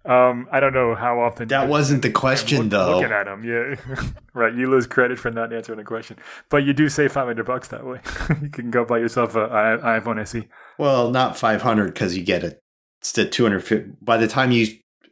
um, 0.05 0.48
I 0.51 0.60
don't 0.60 0.74
know 0.74 0.95
how 0.95 1.19
often 1.22 1.48
That 1.48 1.69
wasn't 1.69 2.01
the 2.01 2.12
question, 2.12 2.60
look- 2.63 2.69
though. 2.72 2.95
Looking 3.00 3.12
at 3.13 3.24
them, 3.25 3.43
yeah, 3.43 3.75
right. 4.33 4.53
You 4.53 4.69
lose 4.69 4.86
credit 4.88 5.17
for 5.19 5.31
not 5.31 5.53
answering 5.53 5.79
a 5.79 5.83
question, 5.83 6.17
but 6.50 6.63
you 6.65 6.74
do 6.74 6.89
save 6.89 7.12
five 7.12 7.25
hundred 7.27 7.45
bucks 7.45 7.69
that 7.69 7.86
way. 7.86 8.00
you 8.41 8.50
can 8.50 8.69
go 8.72 8.83
buy 8.86 8.98
yourself 9.00 9.36
a 9.36 9.41
i- 9.83 10.00
iPhone 10.00 10.19
SE. 10.22 10.48
Well, 10.77 11.10
not 11.12 11.38
500 11.38 11.93
because 11.93 12.17
you 12.17 12.24
get 12.24 12.43
it. 12.43 12.60
It's 13.01 13.12
the 13.12 13.25
250. 13.25 13.91
By 14.01 14.17
the 14.17 14.27
time 14.27 14.51
you 14.51 14.67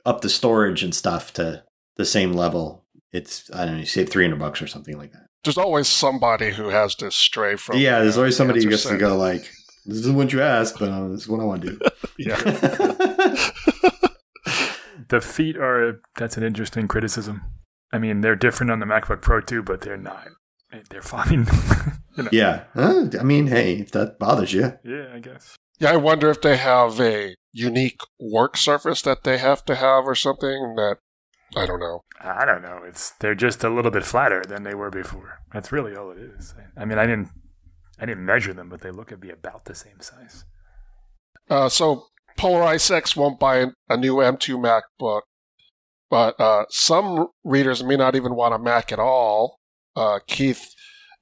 up 0.06 0.22
the 0.22 0.30
storage 0.30 0.82
and 0.84 0.94
stuff 0.96 1.32
to 1.34 1.64
the 1.98 2.06
same 2.06 2.34
level, 2.34 2.84
it's 3.14 3.50
I 3.54 3.66
don't 3.66 3.74
know. 3.76 3.80
You 3.82 3.86
save 3.86 4.10
300 4.10 4.40
bucks 4.40 4.62
or 4.62 4.68
something 4.68 4.98
like 4.98 5.12
that. 5.14 5.28
There's 5.44 5.58
always 5.58 5.88
somebody 5.88 6.52
who 6.52 6.70
has 6.70 6.96
to 6.96 7.10
stray 7.12 7.56
from. 7.56 7.78
yeah, 7.78 8.00
there's 8.02 8.18
always 8.18 8.36
somebody 8.38 8.60
who 8.64 8.72
answer 8.72 8.90
gets 8.90 8.96
to 8.96 8.98
go 8.98 9.16
like, 9.18 9.42
"This 9.86 9.98
isn't 10.00 10.16
what 10.16 10.32
you 10.34 10.42
asked, 10.42 10.78
but 10.80 10.90
uh, 10.90 11.08
this 11.10 11.22
is 11.22 11.28
what 11.28 11.40
I 11.40 11.44
want 11.46 11.62
to 11.64 11.72
do." 11.72 11.80
Yeah. 12.18 12.36
The 15.12 15.20
feet 15.20 15.58
are 15.58 16.02
that's 16.16 16.38
an 16.38 16.44
interesting 16.44 16.88
criticism. 16.88 17.42
I 17.92 17.98
mean, 17.98 18.22
they're 18.22 18.38
different 18.38 18.72
on 18.72 18.80
the 18.80 18.86
MacBook 18.86 19.22
Pro 19.22 19.42
too, 19.42 19.62
but 19.62 19.82
they're 19.82 19.98
not. 19.98 20.28
They're 20.90 21.02
fine. 21.02 21.48
you 22.18 22.24
know. 22.24 22.30
yeah. 22.32 22.64
Huh? 22.74 23.08
I 23.20 23.24
mean, 23.24 23.48
hey, 23.48 23.80
if 23.80 23.92
that 23.92 24.20
bothers 24.20 24.54
you, 24.54 24.72
Yeah, 24.86 25.08
I 25.14 25.20
guess. 25.20 25.58
Yeah, 25.80 25.92
I 25.92 25.98
wonder 25.98 26.30
if 26.30 26.42
they 26.42 26.56
have 26.56 27.02
a 27.02 27.36
unique 27.52 28.00
work 28.22 28.56
surface 28.56 29.02
that 29.02 29.26
they 29.26 29.38
have 29.38 29.66
to 29.66 29.76
have 29.76 30.06
or 30.06 30.16
something 30.16 30.76
that 30.78 31.00
I 31.58 31.66
don't 31.66 31.82
know. 31.82 32.06
I 32.22 32.46
don't 32.46 32.62
know. 32.62 32.80
It's 32.86 33.10
they're 33.20 33.36
just 33.36 33.66
a 33.66 33.70
little 33.70 33.92
bit 33.92 34.06
flatter 34.06 34.44
than 34.48 34.64
they 34.64 34.76
were 34.76 34.92
before. 34.92 35.40
That's 35.52 35.74
really 35.74 35.94
all 35.94 36.12
it 36.12 36.20
is. 36.20 36.56
I 36.78 36.86
mean, 36.86 36.98
I 36.98 37.06
didn't 37.06 37.28
I 38.00 38.06
didn't 38.06 38.26
measure 38.26 38.54
them, 38.54 38.70
but 38.70 38.80
they 38.80 38.92
look 38.92 39.10
to 39.10 39.18
be 39.18 39.30
about 39.30 39.66
the 39.66 39.76
same 39.76 40.00
size. 40.00 40.46
Uh, 41.50 41.68
so 41.68 42.06
Polar 42.42 42.64
Ice 42.64 42.90
X 42.90 43.16
won't 43.16 43.40
buy 43.40 43.68
a, 43.88 43.98
new 43.98 44.16
M2 44.16 44.58
MacBook, 44.58 45.22
but 46.10 46.40
uh, 46.40 46.66
some 46.70 47.28
readers 47.44 47.84
may 47.84 47.96
not 47.96 48.16
even 48.16 48.34
want 48.34 48.56
a 48.56 48.58
Mac 48.58 48.92
at 48.92 48.98
all. 48.98 49.60
Uh, 49.96 50.18
Keith 50.26 50.74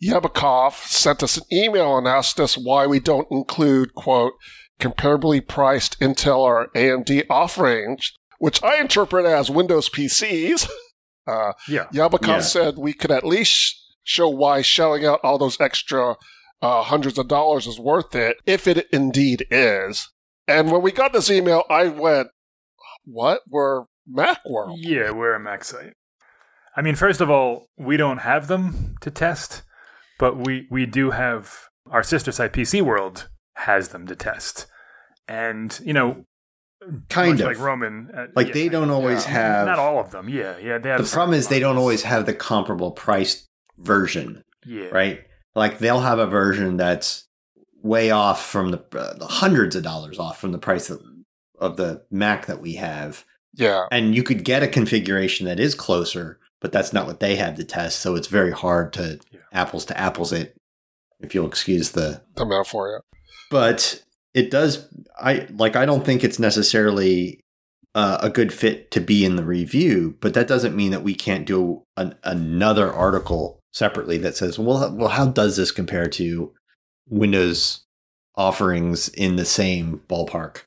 Yabakov 0.02 0.76
sent 0.88 1.22
us 1.22 1.36
an 1.36 1.44
email 1.52 1.98
and 1.98 2.08
asked 2.08 2.40
us 2.40 2.58
why 2.58 2.88
we 2.88 3.02
don't 3.02 3.28
include, 3.30 3.94
quote, 3.96 4.32
comparably 4.80 5.46
priced 5.46 6.00
Intel 6.00 6.38
or 6.38 6.70
AMD 6.74 7.26
offerings, 7.30 8.14
which 8.38 8.64
I 8.64 8.80
interpret 8.80 9.26
as 9.26 9.50
Windows 9.52 9.90
PCs. 9.90 10.70
Uh, 11.28 11.52
Yeah. 11.68 11.86
Yabakov 11.94 12.28
Yeah. 12.28 12.40
said 12.40 12.78
we 12.80 12.92
could 12.92 13.12
at 13.12 13.24
least 13.24 13.76
show 14.04 14.28
why 14.30 14.64
shelling 14.64 15.06
out 15.06 15.20
all 15.22 15.38
those 15.38 15.60
extra 15.62 16.16
uh, 16.60 16.82
hundreds 16.82 17.20
of 17.20 17.28
dollars 17.28 17.68
is 17.68 17.80
worth 17.80 18.16
it, 18.16 18.38
if 18.48 18.66
it 18.66 18.88
indeed 18.92 19.46
is. 19.52 20.10
And 20.50 20.72
when 20.72 20.82
we 20.82 20.92
got 20.92 21.14
this 21.14 21.30
email, 21.30 21.64
I 21.70 21.88
went, 21.88 22.30
"What? 23.06 23.42
We're 23.48 23.86
Macworld." 24.12 24.78
Yeah, 24.78 25.12
we're 25.12 25.34
a 25.34 25.40
Mac 25.40 25.64
site. 25.64 25.94
I 26.76 26.82
mean, 26.82 26.96
first 26.96 27.22
of 27.22 27.30
all, 27.30 27.68
we 27.78 27.98
don't 27.98 28.20
have 28.20 28.48
them 28.48 28.96
to 29.02 29.12
test, 29.12 29.64
but 30.18 30.46
we 30.46 30.68
we 30.72 30.86
do 30.86 31.12
have 31.12 31.70
our 31.90 32.04
sister 32.04 32.32
site 32.32 32.54
PC 32.54 32.82
World 32.82 33.30
has 33.56 33.90
them 33.90 34.08
to 34.08 34.16
test. 34.16 34.68
And, 35.28 35.80
you 35.84 35.94
know, 35.94 36.26
kind 37.10 37.34
much 37.34 37.42
of. 37.42 37.48
like 37.48 37.60
Roman, 37.60 38.10
uh, 38.16 38.28
like 38.36 38.48
yeah, 38.48 38.54
they 38.54 38.70
don't 38.70 38.90
always 38.90 39.26
yeah. 39.26 39.32
have. 39.32 39.68
not 39.68 39.80
all 39.80 40.00
of 40.00 40.12
them. 40.12 40.30
Yeah, 40.30 40.58
yeah, 40.58 40.78
they 40.78 40.90
have 40.90 41.04
the 41.04 41.12
problem 41.12 41.38
is 41.38 41.48
they 41.48 41.60
don't 41.60 41.78
always 41.78 42.04
have 42.04 42.26
the 42.26 42.34
comparable 42.34 42.92
price 42.92 43.48
version. 43.78 44.44
Yeah. 44.66 44.88
right? 44.88 45.22
Like 45.56 45.80
they'll 45.80 46.02
have 46.02 46.20
a 46.20 46.28
version 46.28 46.78
that's 46.78 47.28
way 47.82 48.12
off 48.12 48.46
from 48.46 48.72
the, 48.72 48.84
uh, 48.98 49.14
the 49.18 49.28
hundreds 49.28 49.76
of 49.76 49.84
dollars 49.84 50.20
off 50.20 50.40
from 50.40 50.52
the 50.52 50.58
price 50.58 50.90
of, 50.90 51.02
of 51.60 51.78
the 51.78 52.04
Mac 52.12 52.46
that 52.48 52.62
we 52.62 52.74
have, 52.76 53.26
Yeah, 53.54 53.86
and 53.92 54.14
you 54.16 54.24
could 54.24 54.44
get 54.44 54.64
a 54.64 54.68
configuration 54.68 55.46
that 55.46 55.60
is 55.60 55.76
closer, 55.76 56.40
but 56.62 56.72
that's 56.72 56.94
not 56.94 57.08
what 57.08 57.20
they 57.20 57.36
have 57.38 57.56
to 57.56 57.64
test. 57.64 58.00
So 58.00 58.16
it's 58.16 58.28
very 58.28 58.52
hard 58.52 58.94
to 58.94 59.20
Yeah. 59.32 59.40
apples 59.54 59.86
to 59.86 59.98
apples 59.98 60.32
it, 60.34 60.56
if 61.20 61.34
you'll 61.34 61.48
excuse 61.48 61.92
the. 61.92 62.22
the 62.36 62.46
metaphor. 62.46 62.92
Yeah. 62.92 63.18
But 63.50 64.04
it 64.34 64.52
does. 64.52 64.88
I 65.18 65.48
like. 65.52 65.76
I 65.76 65.86
don't 65.86 66.06
think 66.06 66.24
it's 66.24 66.40
necessarily. 66.40 67.42
Uh, 67.96 68.20
a 68.22 68.30
good 68.30 68.54
fit 68.54 68.92
to 68.92 69.02
be 69.02 69.26
in 69.26 69.36
the 69.36 69.44
review, 69.44 70.16
but 70.22 70.36
that 70.36 70.48
doesn't 70.48 70.76
mean 70.76 70.92
that 70.92 71.02
we 71.02 71.16
can't 71.16 71.48
do 71.48 71.82
an, 71.98 72.14
another 72.24 72.94
article 72.94 73.60
separately 73.74 74.16
that 74.20 74.38
says, 74.38 74.60
well, 74.60 74.94
well, 74.96 75.08
how 75.08 75.26
does 75.26 75.58
this 75.58 75.72
compare 75.72 76.06
to 76.06 76.54
Windows 77.10 77.82
offerings 78.36 79.10
in 79.10 79.36
the 79.36 79.46
same 79.46 80.02
ballpark? 80.08 80.64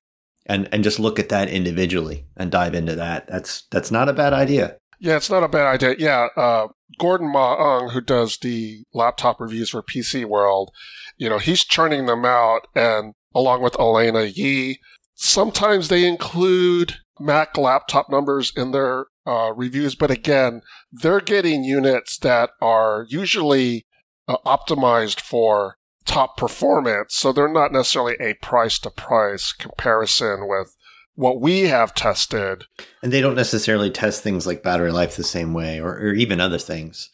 And 0.46 0.68
and 0.72 0.82
just 0.82 0.99
look 0.99 1.18
at 1.18 1.28
that 1.28 1.49
individually 1.49 2.26
and 2.37 2.50
dive 2.50 2.75
into 2.75 2.96
that. 2.96 3.28
That's 3.28 3.62
that's 3.70 3.90
not 3.90 4.08
a 4.08 4.12
bad 4.12 4.32
idea. 4.32 4.76
Yeah, 4.99 5.16
it's 5.16 5.30
not 5.30 5.42
a 5.42 5.49
bad 5.49 5.66
idea. 5.66 5.96
Yeah, 5.99 6.28
uh, 6.37 6.68
Gordon 6.99 7.32
Mah 7.32 7.78
Ung, 7.78 7.90
who 7.90 8.00
does 8.00 8.38
the 8.38 8.84
laptop 8.94 9.40
reviews 9.40 9.70
for 9.70 9.82
PC 9.82 10.25
World, 10.25 10.70
you 11.16 11.28
know, 11.28 11.38
he's 11.38 11.64
churning 11.64 12.06
them 12.06 12.25
out, 12.25 12.68
and 12.75 13.14
along 13.34 13.62
with 13.62 13.78
Alaina 13.78 14.25
Yee, 14.25 14.78
sometimes 15.14 15.88
they 15.88 16.06
include 16.06 16.96
Mac 17.18 17.56
laptop 17.56 18.11
numbers 18.11 18.52
in 18.56 18.72
their 18.72 19.06
uh, 19.26 19.52
reviews, 19.54 19.94
but 19.94 20.11
again, 20.11 20.62
they're 20.90 21.20
getting 21.20 21.64
units 21.64 22.18
that 22.18 22.50
are 22.61 23.06
usually 23.08 23.87
uh, 24.28 24.37
optimized 24.46 25.20
for 25.20 25.76
top 26.04 26.37
performance, 26.37 27.14
so 27.14 27.32
they're 27.32 27.49
not 27.49 27.73
necessarily 27.73 28.16
a 28.21 28.35
price 28.35 28.78
to 28.80 28.90
price 28.90 29.52
comparison 29.52 30.49
with 30.49 30.75
what 31.14 31.40
we 31.40 31.62
have 31.62 31.94
tested. 31.94 32.64
And 33.02 33.12
they 33.12 33.21
don't 33.21 33.35
necessarily 33.35 33.90
test 33.90 34.23
things 34.23 34.47
like 34.47 34.62
battery 34.62 34.92
life 34.92 35.16
the 35.16 35.25
same 35.25 35.52
way, 35.52 35.80
or, 35.80 35.94
or 35.94 36.12
even 36.12 36.40
other 36.40 36.59
things. 36.59 37.11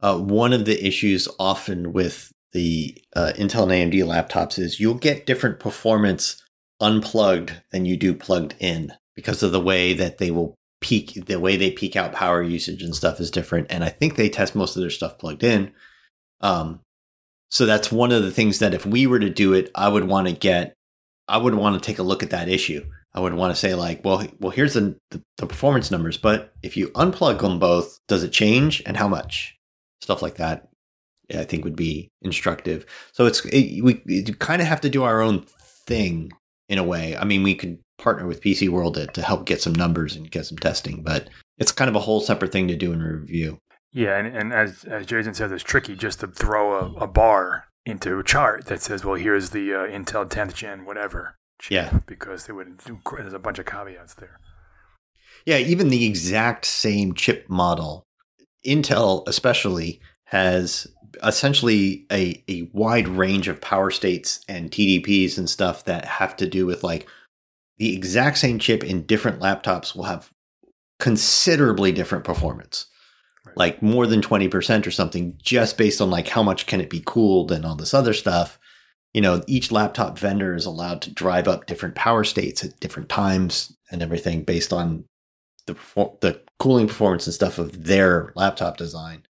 Uh, 0.00 0.18
one 0.18 0.52
of 0.52 0.64
the 0.64 0.86
issues 0.86 1.28
often 1.38 1.92
with 1.92 2.32
the 2.52 2.96
uh, 3.14 3.32
Intel 3.36 3.70
and 3.70 3.92
AMD 3.92 4.04
laptops 4.04 4.58
is 4.58 4.80
you'll 4.80 4.94
get 4.94 5.26
different 5.26 5.60
performance 5.60 6.42
unplugged 6.80 7.52
than 7.72 7.84
you 7.84 7.96
do 7.96 8.14
plugged 8.14 8.54
in 8.60 8.92
because 9.14 9.42
of 9.42 9.52
the 9.52 9.60
way 9.60 9.92
that 9.92 10.18
they 10.18 10.30
will 10.30 10.54
peak, 10.80 11.26
the 11.26 11.40
way 11.40 11.56
they 11.56 11.70
peak 11.70 11.96
out 11.96 12.12
power 12.12 12.42
usage 12.42 12.82
and 12.82 12.94
stuff 12.94 13.20
is 13.20 13.30
different. 13.30 13.66
And 13.70 13.82
I 13.82 13.88
think 13.88 14.14
they 14.14 14.28
test 14.28 14.54
most 14.54 14.76
of 14.76 14.80
their 14.80 14.90
stuff 14.90 15.18
plugged 15.18 15.42
in. 15.42 15.72
Um, 16.40 16.80
so 17.48 17.66
that's 17.66 17.90
one 17.90 18.12
of 18.12 18.22
the 18.22 18.30
things 18.30 18.58
that 18.58 18.74
if 18.74 18.84
we 18.84 19.06
were 19.06 19.18
to 19.18 19.30
do 19.30 19.52
it, 19.54 19.70
I 19.74 19.88
would 19.88 20.04
want 20.04 20.28
to 20.28 20.32
get, 20.32 20.74
I 21.26 21.38
would 21.38 21.54
want 21.54 21.74
to 21.74 21.86
take 21.86 21.98
a 21.98 22.02
look 22.02 22.22
at 22.22 22.30
that 22.30 22.48
issue. 22.48 22.84
I 23.14 23.20
would 23.20 23.34
want 23.34 23.54
to 23.54 23.60
say 23.60 23.74
like, 23.74 24.04
well, 24.04 24.26
well, 24.38 24.50
here's 24.50 24.74
the, 24.74 24.96
the, 25.10 25.22
the 25.38 25.46
performance 25.46 25.90
numbers, 25.90 26.18
but 26.18 26.52
if 26.62 26.76
you 26.76 26.88
unplug 26.88 27.40
them 27.40 27.58
both, 27.58 27.98
does 28.06 28.22
it 28.22 28.32
change 28.32 28.82
and 28.86 28.96
how 28.96 29.08
much? 29.08 29.56
Stuff 30.00 30.22
like 30.22 30.36
that, 30.36 30.68
I 31.34 31.44
think 31.44 31.64
would 31.64 31.76
be 31.76 32.10
instructive. 32.22 32.84
So 33.12 33.26
it's 33.26 33.44
it, 33.46 33.82
we 33.82 33.94
kind 34.38 34.62
of 34.62 34.68
have 34.68 34.82
to 34.82 34.90
do 34.90 35.04
our 35.04 35.20
own 35.20 35.44
thing 35.86 36.30
in 36.68 36.78
a 36.78 36.84
way. 36.84 37.16
I 37.16 37.24
mean, 37.24 37.42
we 37.42 37.54
could 37.54 37.78
partner 37.98 38.26
with 38.26 38.42
PC 38.42 38.68
World 38.68 38.94
to, 38.94 39.06
to 39.08 39.22
help 39.22 39.46
get 39.46 39.62
some 39.62 39.74
numbers 39.74 40.14
and 40.14 40.30
get 40.30 40.46
some 40.46 40.58
testing, 40.58 41.02
but 41.02 41.28
it's 41.56 41.72
kind 41.72 41.88
of 41.88 41.96
a 41.96 42.00
whole 42.00 42.20
separate 42.20 42.52
thing 42.52 42.68
to 42.68 42.76
do 42.76 42.92
in 42.92 43.02
review. 43.02 43.58
Yeah, 43.92 44.18
and, 44.18 44.36
and 44.36 44.52
as 44.52 44.84
as 44.84 45.06
Jason 45.06 45.34
said, 45.34 45.50
it's 45.50 45.62
tricky 45.62 45.96
just 45.96 46.20
to 46.20 46.26
throw 46.26 46.74
a, 46.74 47.04
a 47.04 47.06
bar 47.06 47.64
into 47.86 48.18
a 48.18 48.24
chart 48.24 48.66
that 48.66 48.82
says, 48.82 49.04
well, 49.04 49.14
here's 49.14 49.50
the 49.50 49.72
uh, 49.72 49.78
Intel 49.86 50.28
10th 50.28 50.54
gen 50.54 50.84
whatever. 50.84 51.36
Chip, 51.60 51.72
yeah, 51.92 51.98
because 52.06 52.46
they 52.46 52.52
would 52.52 52.78
do, 52.84 53.00
there's 53.16 53.32
a 53.32 53.38
bunch 53.38 53.58
of 53.58 53.66
caveats 53.66 54.14
there. 54.14 54.38
Yeah, 55.44 55.58
even 55.58 55.88
the 55.88 56.06
exact 56.06 56.66
same 56.66 57.14
chip 57.14 57.48
model, 57.48 58.04
Intel 58.64 59.26
especially 59.26 60.00
has 60.24 60.86
essentially 61.22 62.06
a, 62.12 62.44
a 62.48 62.68
wide 62.72 63.08
range 63.08 63.48
of 63.48 63.60
power 63.60 63.90
states 63.90 64.44
and 64.48 64.70
TDPs 64.70 65.38
and 65.38 65.48
stuff 65.48 65.84
that 65.84 66.04
have 66.04 66.36
to 66.36 66.46
do 66.46 66.66
with 66.66 66.84
like 66.84 67.08
the 67.78 67.94
exact 67.94 68.38
same 68.38 68.58
chip 68.58 68.84
in 68.84 69.06
different 69.06 69.40
laptops 69.40 69.96
will 69.96 70.04
have 70.04 70.30
considerably 70.98 71.92
different 71.92 72.24
performance. 72.24 72.86
Like 73.56 73.82
more 73.82 74.06
than 74.06 74.20
20% 74.20 74.86
or 74.86 74.90
something, 74.90 75.38
just 75.42 75.78
based 75.78 76.00
on 76.00 76.10
like 76.10 76.28
how 76.28 76.42
much 76.42 76.66
can 76.66 76.80
it 76.80 76.90
be 76.90 77.02
cooled 77.04 77.52
and 77.52 77.64
all 77.64 77.76
this 77.76 77.94
other 77.94 78.12
stuff. 78.12 78.58
You 79.14 79.20
know, 79.20 79.42
each 79.46 79.72
laptop 79.72 80.18
vendor 80.18 80.54
is 80.54 80.66
allowed 80.66 81.02
to 81.02 81.12
drive 81.12 81.48
up 81.48 81.66
different 81.66 81.94
power 81.94 82.24
states 82.24 82.62
at 82.62 82.78
different 82.80 83.08
times 83.08 83.76
and 83.90 84.02
everything 84.02 84.44
based 84.44 84.72
on 84.72 85.04
the 85.66 85.74
the 86.20 86.40
cooling 86.58 86.88
performance 86.88 87.26
and 87.26 87.34
stuff 87.34 87.58
of 87.58 87.84
their 87.84 88.32
laptop 88.34 88.76
design. 88.76 89.24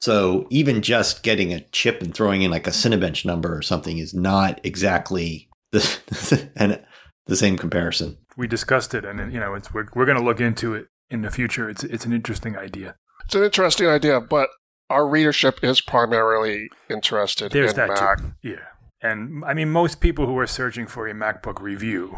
So 0.00 0.46
even 0.50 0.82
just 0.82 1.22
getting 1.22 1.52
a 1.52 1.60
chip 1.72 2.00
and 2.02 2.14
throwing 2.14 2.42
in 2.42 2.50
like 2.50 2.66
a 2.66 2.70
Cinebench 2.70 3.24
number 3.24 3.56
or 3.56 3.62
something 3.62 3.98
is 3.98 4.14
not 4.14 4.60
exactly 4.64 5.48
the 5.72 6.50
and 6.56 6.80
the 7.26 7.36
same 7.36 7.58
comparison. 7.58 8.16
We 8.36 8.46
discussed 8.46 8.94
it, 8.94 9.04
and 9.04 9.32
you 9.32 9.40
know, 9.40 9.54
it's 9.54 9.74
we're 9.74 9.88
we're 9.94 10.06
going 10.06 10.18
to 10.18 10.24
look 10.24 10.40
into 10.40 10.74
it 10.74 10.86
in 11.10 11.22
the 11.22 11.30
future. 11.30 11.68
It's 11.68 11.84
it's 11.84 12.06
an 12.06 12.12
interesting 12.12 12.56
idea. 12.56 12.96
It's 13.28 13.34
an 13.34 13.44
interesting 13.44 13.86
idea, 13.86 14.22
but 14.22 14.48
our 14.88 15.06
readership 15.06 15.62
is 15.62 15.82
primarily 15.82 16.70
interested 16.88 17.52
There's 17.52 17.72
in 17.72 17.76
that 17.76 17.88
Mac. 17.88 18.18
Too. 18.18 18.32
Yeah, 18.42 18.64
and 19.02 19.44
I 19.44 19.52
mean, 19.52 19.70
most 19.70 20.00
people 20.00 20.24
who 20.24 20.38
are 20.38 20.46
searching 20.46 20.86
for 20.86 21.06
a 21.06 21.12
MacBook 21.12 21.60
review 21.60 22.16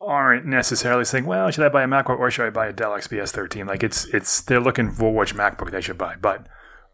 aren't 0.00 0.46
necessarily 0.46 1.04
saying, 1.04 1.26
"Well, 1.26 1.50
should 1.50 1.62
I 1.62 1.68
buy 1.68 1.82
a 1.82 1.86
MacBook 1.86 2.18
or 2.18 2.30
should 2.30 2.46
I 2.46 2.50
buy 2.50 2.68
a 2.68 2.72
Dell 2.72 2.92
XPS 2.92 3.32
13?" 3.32 3.66
Like 3.66 3.82
it's 3.82 4.06
it's 4.06 4.40
they're 4.40 4.60
looking 4.60 4.90
for 4.90 5.14
which 5.14 5.34
MacBook 5.34 5.72
they 5.72 5.82
should 5.82 5.98
buy, 5.98 6.16
but 6.18 6.46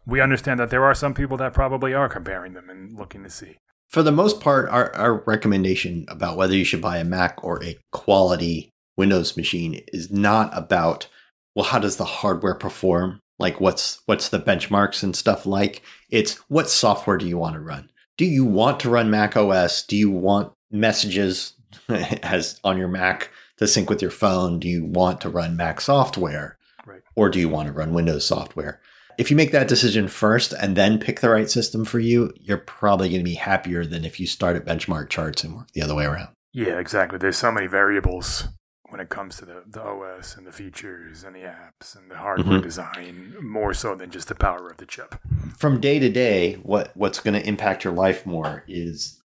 we 0.05 0.19
understand 0.19 0.59
that 0.59 0.69
there 0.69 0.83
are 0.83 0.93
some 0.93 1.13
people 1.13 1.37
that 1.37 1.53
probably 1.53 1.93
are 1.93 2.09
comparing 2.09 2.51
them 2.51 2.69
and 2.69 2.97
looking 2.97 3.23
to 3.23 3.29
see. 3.29 3.55
For 3.87 4.03
the 4.03 4.11
most 4.11 4.41
part, 4.41 4.67
our, 4.67 4.93
our 4.93 5.23
recommendation 5.25 6.03
about 6.09 6.35
whether 6.35 6.53
you 6.53 6.65
should 6.65 6.81
buy 6.81 6.97
a 6.97 7.05
Mac 7.05 7.41
or 7.41 7.63
a 7.63 7.77
quality 7.93 8.71
Windows 8.97 9.37
machine 9.37 9.81
is 9.93 10.11
not 10.11 10.49
about, 10.51 11.07
well, 11.55 11.65
how 11.65 11.79
does 11.79 11.97
the 11.97 12.05
hardware 12.05 12.55
perform? 12.55 13.19
Like 13.39 13.59
what's 13.59 14.01
what's 14.05 14.29
the 14.29 14.39
benchmarks 14.39 15.03
and 15.03 15.15
stuff 15.15 15.45
like? 15.45 15.81
It's 16.09 16.35
what 16.49 16.69
software 16.69 17.17
do 17.17 17.27
you 17.27 17.37
want 17.37 17.55
to 17.55 17.59
run? 17.59 17.89
Do 18.17 18.25
you 18.25 18.45
want 18.45 18.79
to 18.81 18.89
run 18.89 19.09
Mac 19.09 19.35
OS? 19.35 19.83
Do 19.83 19.97
you 19.97 20.09
want 20.09 20.53
messages 20.71 21.53
as 21.89 22.59
on 22.63 22.77
your 22.77 22.87
Mac 22.87 23.29
to 23.57 23.67
sync 23.67 23.89
with 23.89 24.01
your 24.01 24.11
phone? 24.11 24.59
Do 24.59 24.69
you 24.69 24.85
want 24.85 25.21
to 25.21 25.29
run 25.29 25.57
Mac 25.57 25.81
software? 25.81 26.57
Right. 26.85 27.01
Or 27.15 27.29
do 27.29 27.39
you 27.39 27.49
want 27.49 27.67
to 27.67 27.73
run 27.73 27.93
Windows 27.93 28.25
software? 28.25 28.79
if 29.17 29.31
you 29.31 29.37
make 29.37 29.51
that 29.51 29.67
decision 29.67 30.07
first 30.07 30.53
and 30.53 30.75
then 30.75 30.99
pick 30.99 31.19
the 31.19 31.29
right 31.29 31.49
system 31.49 31.85
for 31.85 31.99
you, 31.99 32.33
you're 32.39 32.57
probably 32.57 33.09
going 33.09 33.21
to 33.21 33.25
be 33.25 33.35
happier 33.35 33.85
than 33.85 34.05
if 34.05 34.19
you 34.19 34.27
start 34.27 34.55
at 34.55 34.65
benchmark 34.65 35.09
charts 35.09 35.43
and 35.43 35.55
work 35.55 35.71
the 35.71 35.81
other 35.81 35.95
way 35.95 36.05
around. 36.05 36.29
Yeah, 36.53 36.79
exactly. 36.79 37.17
There's 37.17 37.37
so 37.37 37.51
many 37.51 37.67
variables 37.67 38.47
when 38.89 38.99
it 38.99 39.09
comes 39.09 39.37
to 39.37 39.45
the, 39.45 39.63
the 39.67 39.81
OS 39.81 40.37
and 40.37 40.45
the 40.45 40.51
features 40.51 41.23
and 41.23 41.35
the 41.35 41.39
apps 41.39 41.95
and 41.95 42.09
the 42.09 42.17
hardware 42.17 42.59
mm-hmm. 42.59 42.63
design, 42.63 43.35
more 43.41 43.73
so 43.73 43.95
than 43.95 44.11
just 44.11 44.27
the 44.27 44.35
power 44.35 44.69
of 44.69 44.77
the 44.77 44.85
chip. 44.85 45.15
From 45.57 45.81
day 45.81 45.99
to 45.99 46.09
day, 46.09 46.53
what, 46.55 46.91
what's 46.95 47.19
going 47.19 47.33
to 47.33 47.47
impact 47.47 47.83
your 47.83 47.93
life 47.93 48.25
more 48.25 48.63
is 48.67 49.21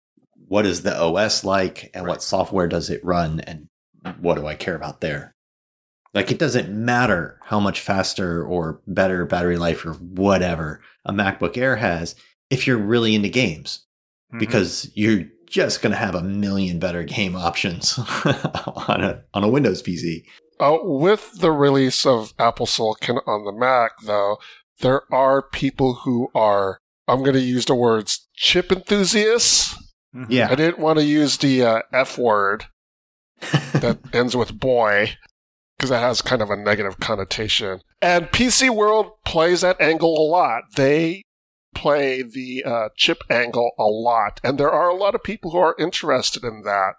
what 0.48 0.66
is 0.66 0.82
the 0.82 0.98
OS 0.98 1.44
like 1.44 1.90
and 1.94 2.04
right. 2.04 2.10
what 2.10 2.22
software 2.22 2.68
does 2.68 2.90
it 2.90 3.04
run 3.04 3.40
and 3.40 3.68
what 4.20 4.36
do 4.36 4.46
I 4.46 4.54
care 4.54 4.74
about 4.74 5.00
there? 5.00 5.34
Like 6.12 6.30
it 6.30 6.38
doesn't 6.38 6.70
matter 6.70 7.38
how 7.44 7.60
much 7.60 7.80
faster 7.80 8.44
or 8.44 8.80
better 8.86 9.24
battery 9.26 9.56
life 9.56 9.84
or 9.84 9.92
whatever 9.92 10.80
a 11.04 11.12
MacBook 11.12 11.56
Air 11.56 11.76
has 11.76 12.16
if 12.50 12.66
you're 12.66 12.78
really 12.78 13.14
into 13.14 13.28
games, 13.28 13.86
mm-hmm. 14.30 14.38
because 14.38 14.90
you're 14.94 15.24
just 15.50 15.82
going 15.82 15.92
to 15.92 15.98
have 15.98 16.14
a 16.14 16.22
million 16.22 16.78
better 16.78 17.02
game 17.02 17.36
options 17.36 17.98
on 18.86 19.02
a 19.02 19.22
on 19.34 19.44
a 19.44 19.48
Windows 19.48 19.82
PC. 19.82 20.24
Uh, 20.58 20.78
with 20.82 21.38
the 21.40 21.50
release 21.50 22.04
of 22.04 22.34
Apple 22.38 22.66
Silicon 22.66 23.18
on 23.26 23.44
the 23.44 23.52
Mac, 23.52 23.92
though, 24.04 24.38
there 24.80 25.02
are 25.12 25.42
people 25.42 25.94
who 26.04 26.30
are 26.34 26.78
I'm 27.08 27.20
going 27.20 27.34
to 27.34 27.40
use 27.40 27.64
the 27.64 27.74
words 27.74 28.28
chip 28.34 28.70
enthusiasts. 28.70 29.74
Mm-hmm. 30.14 30.32
Yeah, 30.32 30.48
I 30.50 30.54
didn't 30.54 30.78
want 30.78 30.98
to 30.98 31.04
use 31.04 31.36
the 31.36 31.62
uh, 31.64 31.82
F 31.92 32.16
word 32.18 32.66
that 33.40 33.98
ends 34.12 34.36
with 34.36 34.58
boy 34.58 35.16
because 35.76 35.90
that 35.90 36.00
has 36.00 36.20
kind 36.20 36.42
of 36.42 36.50
a 36.50 36.56
negative 36.56 37.00
connotation. 37.00 37.80
And 38.02 38.26
PC 38.26 38.68
World 38.70 39.12
plays 39.24 39.62
that 39.62 39.80
angle 39.80 40.14
a 40.14 40.26
lot. 40.28 40.64
They 40.76 41.22
play 41.74 42.22
the 42.22 42.64
uh, 42.64 42.88
chip 42.96 43.22
angle 43.30 43.72
a 43.78 43.84
lot, 43.84 44.40
and 44.42 44.58
there 44.58 44.70
are 44.70 44.88
a 44.88 44.94
lot 44.94 45.14
of 45.14 45.22
people 45.22 45.50
who 45.50 45.58
are 45.58 45.76
interested 45.78 46.44
in 46.44 46.62
that. 46.62 46.94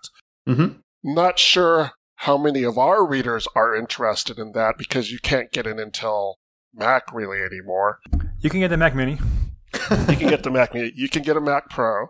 Mm-hmm. 0.48 0.80
Not 1.04 1.40
sure 1.40 1.92
how 2.16 2.38
many 2.38 2.64
of 2.64 2.78
our 2.78 3.06
readers 3.06 3.48
are 3.56 3.76
interested 3.76 4.38
in 4.38 4.52
that 4.52 4.78
because 4.78 5.12
you 5.12 5.20
can't 5.20 5.52
get 5.52 5.66
an 5.66 5.78
Intel 5.78 6.36
Mac 6.74 7.12
really 7.14 7.42
anymore. 7.42 8.00
You 8.40 8.50
can 8.50 8.60
get 8.60 8.70
the 8.70 8.78
Mac 8.78 8.96
Mini. 8.96 9.14
you 9.14 10.18
can 10.18 10.30
get 10.30 10.44
the 10.44 10.52
Mac 10.52 10.74
Mini. 10.74 10.92
You 10.96 11.10
can 11.10 11.24
get 11.24 11.38
a 11.38 11.42
Mac 11.42 11.70
Pro. 11.70 12.08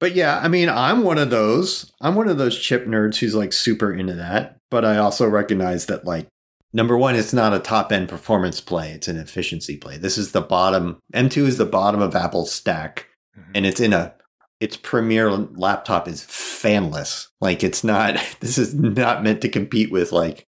But 0.00 0.14
yeah, 0.14 0.38
I 0.42 0.48
mean, 0.48 0.68
I'm 0.68 1.02
one 1.02 1.18
of 1.18 1.30
those. 1.30 1.92
I'm 2.00 2.14
one 2.14 2.28
of 2.28 2.36
those 2.36 2.58
chip 2.58 2.86
nerds 2.86 3.18
who's 3.18 3.34
like 3.34 3.52
super 3.52 3.92
into 3.92 4.12
that. 4.14 4.58
But 4.70 4.84
I 4.84 4.98
also 4.98 5.26
recognize 5.28 5.86
that, 5.86 6.04
like, 6.04 6.26
number 6.74 6.98
one, 6.98 7.14
it's 7.14 7.32
not 7.32 7.54
a 7.54 7.58
top 7.58 7.90
end 7.92 8.08
performance 8.08 8.60
play, 8.60 8.90
it's 8.90 9.08
an 9.08 9.16
efficiency 9.16 9.78
play. 9.78 9.96
This 9.96 10.18
is 10.18 10.32
the 10.32 10.42
bottom, 10.42 10.98
M2 11.14 11.46
is 11.46 11.56
the 11.56 11.64
bottom 11.64 12.02
of 12.02 12.14
Apple's 12.14 12.52
stack, 12.52 13.06
mm-hmm. 13.38 13.52
and 13.54 13.64
it's 13.64 13.80
in 13.80 13.94
a, 13.94 14.14
its 14.60 14.76
premier 14.76 15.30
laptop 15.30 16.06
is 16.08 16.22
fanless. 16.22 17.28
Like, 17.40 17.64
it's 17.64 17.84
not, 17.84 18.16
this 18.40 18.58
is 18.58 18.74
not 18.74 19.22
meant 19.22 19.40
to 19.42 19.48
compete 19.48 19.90
with 19.90 20.12
like 20.12 20.46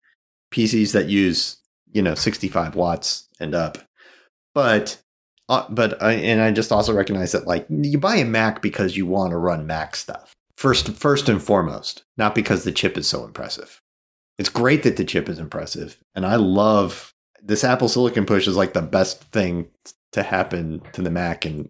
PCs 0.52 0.94
that 0.94 1.10
use, 1.10 1.58
you 1.92 2.02
know, 2.02 2.16
65 2.16 2.76
watts 2.76 3.28
and 3.40 3.54
up. 3.54 3.78
But 4.56 5.00
uh, 5.50 5.66
but 5.70 6.02
I, 6.02 6.14
and 6.14 6.42
I 6.42 6.52
just 6.52 6.72
also 6.72 6.94
recognize 6.94 7.34
that 7.34 7.46
like 7.46 7.66
you 7.70 7.98
buy 7.98 8.16
a 8.16 8.26
Mac 8.26 8.62
because 8.62 8.96
you 8.96 9.06
want 9.06 9.32
to 9.32 9.38
run 9.38 9.68
Mac 9.68 9.96
stuff 9.96 10.34
first 10.56 10.94
first 10.94 11.28
and 11.28 11.44
foremost, 11.44 12.06
not 12.18 12.34
because 12.34 12.64
the 12.64 12.72
chip 12.72 12.98
is 12.98 13.10
so 13.10 13.26
impressive 13.26 13.82
it's 14.38 14.50
great 14.50 14.84
that 14.84 14.98
the 14.98 15.06
chip 15.06 15.30
is 15.30 15.40
impressive. 15.40 15.98
And 16.16 16.26
I 16.26 16.36
love 16.36 17.14
this 17.42 17.64
Apple 17.64 17.90
Silicon 17.90 18.26
push 18.26 18.48
is 18.48 18.56
like 18.56 18.74
the 18.74 18.82
best 18.82 19.22
thing 19.26 19.68
to 20.12 20.24
happen 20.24 20.82
to 20.94 21.02
the 21.02 21.12
Mac 21.12 21.46
in 21.46 21.70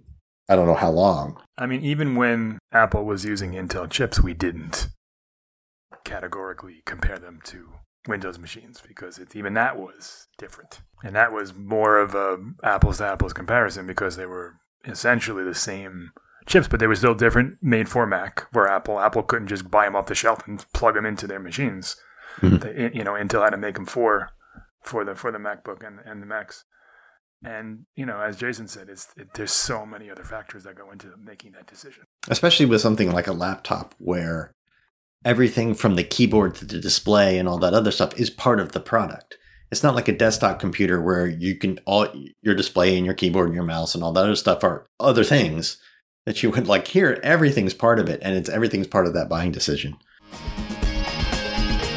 I 0.50 0.56
don't 0.56 0.68
know 0.68 0.76
how 0.76 0.92
long. 0.92 1.40
I 1.58 1.66
mean, 1.66 1.84
even 1.84 2.16
when 2.16 2.60
Apple 2.72 3.06
was 3.06 3.24
using 3.24 3.54
Intel 3.54 3.90
chips, 3.90 4.22
we 4.22 4.34
didn't 4.34 4.90
categorically 6.04 6.82
compare 6.86 7.18
them 7.18 7.40
to 7.46 7.74
Windows 8.08 8.38
machines 8.38 8.82
because 8.86 9.18
it, 9.18 9.36
even 9.36 9.54
that 9.54 9.80
was 9.80 10.28
different. 10.38 10.82
And 11.04 11.16
that 11.16 11.32
was 11.32 11.54
more 11.54 11.98
of 11.98 12.14
a 12.14 12.38
apples 12.62 12.98
to 12.98 13.06
apples 13.06 13.34
comparison 13.34 13.88
because 13.88 14.18
they 14.18 14.26
were 14.26 14.56
essentially 14.86 15.44
the 15.44 15.56
same 15.56 16.12
chips, 16.46 16.68
but 16.68 16.82
they 16.82 16.88
were 16.88 16.96
still 16.96 17.16
different, 17.16 17.58
made 17.62 17.88
for 17.88 18.06
Mac. 18.06 18.48
Where 18.52 18.68
Apple 18.68 19.00
Apple 19.00 19.24
couldn't 19.24 19.48
just 19.48 19.72
buy 19.72 19.86
them 19.86 19.96
off 19.96 20.08
the 20.08 20.16
shelf 20.16 20.46
and 20.46 20.66
plug 20.74 20.96
them 20.96 21.06
into 21.06 21.26
their 21.26 21.40
machines. 21.40 21.96
Mm-hmm. 22.42 22.58
The, 22.58 22.92
you 22.94 23.04
know, 23.04 23.14
Intel 23.14 23.44
had 23.44 23.52
to 23.52 23.58
make 23.58 23.76
them 23.76 23.86
for 23.86 24.30
for 24.84 25.06
the 25.06 25.16
for 25.16 25.32
the 25.32 25.38
MacBook 25.38 25.86
and 25.86 26.00
and 26.06 26.22
the 26.22 26.26
Macs. 26.26 26.66
And 27.46 27.86
you 27.96 28.06
know, 28.06 28.20
as 28.22 28.38
Jason 28.38 28.68
said, 28.68 28.90
it's 28.90 29.08
it, 29.18 29.34
there's 29.34 29.52
so 29.52 29.86
many 29.86 30.10
other 30.10 30.24
factors 30.24 30.64
that 30.64 30.76
go 30.76 30.92
into 30.92 31.08
making 31.22 31.54
that 31.54 31.68
decision. 31.68 32.04
Especially 32.30 32.66
with 32.66 32.82
something 32.82 33.12
like 33.12 33.28
a 33.28 33.34
laptop, 33.34 33.96
where 33.98 34.54
everything 35.26 35.74
from 35.74 35.96
the 35.96 36.04
keyboard 36.04 36.56
to 36.56 36.66
the 36.66 36.80
display 36.80 37.38
and 37.38 37.48
all 37.48 37.58
that 37.58 37.74
other 37.74 37.92
stuff 37.92 38.18
is 38.20 38.30
part 38.30 38.60
of 38.60 38.72
the 38.72 38.80
product. 38.80 39.38
It's 39.72 39.84
not 39.84 39.96
like 39.96 40.08
a 40.08 40.16
desktop 40.16 40.60
computer 40.60 41.02
where 41.02 41.28
you 41.28 41.58
can 41.58 41.80
all 41.86 42.08
your 42.42 42.56
display 42.56 42.96
and 42.96 43.06
your 43.06 43.16
keyboard 43.16 43.48
and 43.48 43.56
your 43.56 43.64
mouse 43.64 43.96
and 43.96 44.04
all 44.04 44.14
that 44.14 44.24
other 44.24 44.36
stuff 44.36 44.64
are 44.64 44.86
other 45.00 45.24
things 45.24 45.78
that 46.26 46.44
you 46.44 46.50
would 46.52 46.68
like 46.68 46.88
here. 46.88 47.20
Everything's 47.24 47.74
part 47.74 48.00
of 48.00 48.08
it, 48.08 48.20
and 48.24 48.36
it's 48.36 48.50
everything's 48.50 48.88
part 48.88 49.08
of 49.08 49.14
that 49.14 49.30
buying 49.30 49.52
decision. 49.52 49.98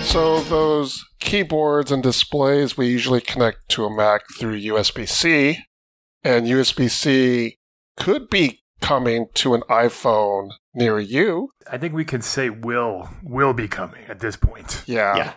So 0.07 0.41
those 0.41 1.05
keyboards 1.21 1.93
and 1.93 2.03
displays 2.03 2.77
we 2.77 2.87
usually 2.87 3.21
connect 3.21 3.69
to 3.71 3.85
a 3.85 3.95
Mac 3.95 4.23
through 4.39 4.59
USB-C, 4.61 5.59
and 6.25 6.47
USB-C 6.47 7.59
could 7.97 8.31
be 8.31 8.63
coming 8.81 9.27
to 9.35 9.55
an 9.55 9.63
iPhone 9.69 10.51
near 10.75 10.99
you. 10.99 11.51
I 11.71 11.77
think 11.77 11.93
we 11.93 12.05
can 12.05 12.23
say 12.23 12.49
will 12.49 13.09
will 13.23 13.53
be 13.53 13.69
coming 13.69 14.05
at 14.09 14.21
this 14.21 14.37
point. 14.37 14.85
Yeah. 14.87 15.17
yeah. 15.17 15.33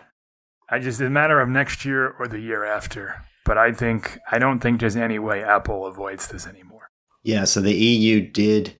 I 0.68 0.78
just 0.78 1.00
it's 1.00 1.06
a 1.06 1.10
matter 1.10 1.40
of 1.40 1.48
next 1.48 1.84
year 1.84 2.14
or 2.18 2.28
the 2.28 2.40
year 2.40 2.64
after. 2.64 3.24
But 3.44 3.58
I 3.58 3.72
think 3.72 4.18
I 4.30 4.38
don't 4.38 4.60
think 4.60 4.80
there's 4.80 4.96
any 4.96 5.18
way 5.18 5.42
Apple 5.42 5.84
avoids 5.86 6.28
this 6.28 6.46
anymore. 6.46 6.88
Yeah, 7.22 7.44
so 7.44 7.60
the 7.60 7.74
EU 7.74 8.30
did 8.30 8.76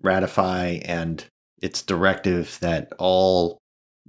ratify 0.00 0.78
and 0.84 1.24
its 1.62 1.82
directive 1.82 2.58
that 2.60 2.92
all 2.98 3.58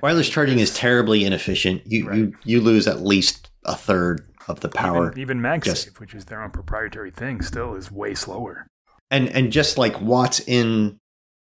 Wireless 0.00 0.28
charging 0.28 0.60
is 0.60 0.72
terribly 0.74 1.24
inefficient. 1.24 1.82
You 1.86 2.12
you 2.14 2.34
you 2.44 2.60
lose 2.60 2.86
at 2.86 3.00
least 3.00 3.50
a 3.64 3.74
third 3.74 4.24
of 4.46 4.60
the 4.60 4.68
power. 4.68 5.08
Even, 5.10 5.20
even 5.20 5.40
MagSafe, 5.40 5.64
just- 5.64 6.00
which 6.00 6.14
is 6.14 6.26
their 6.26 6.42
own 6.42 6.50
proprietary 6.50 7.10
thing, 7.10 7.42
still 7.42 7.74
is 7.74 7.90
way 7.90 8.14
slower. 8.14 8.68
and 9.10 9.28
and 9.30 9.50
just 9.50 9.76
like 9.76 10.00
watts 10.00 10.40
in 10.40 11.00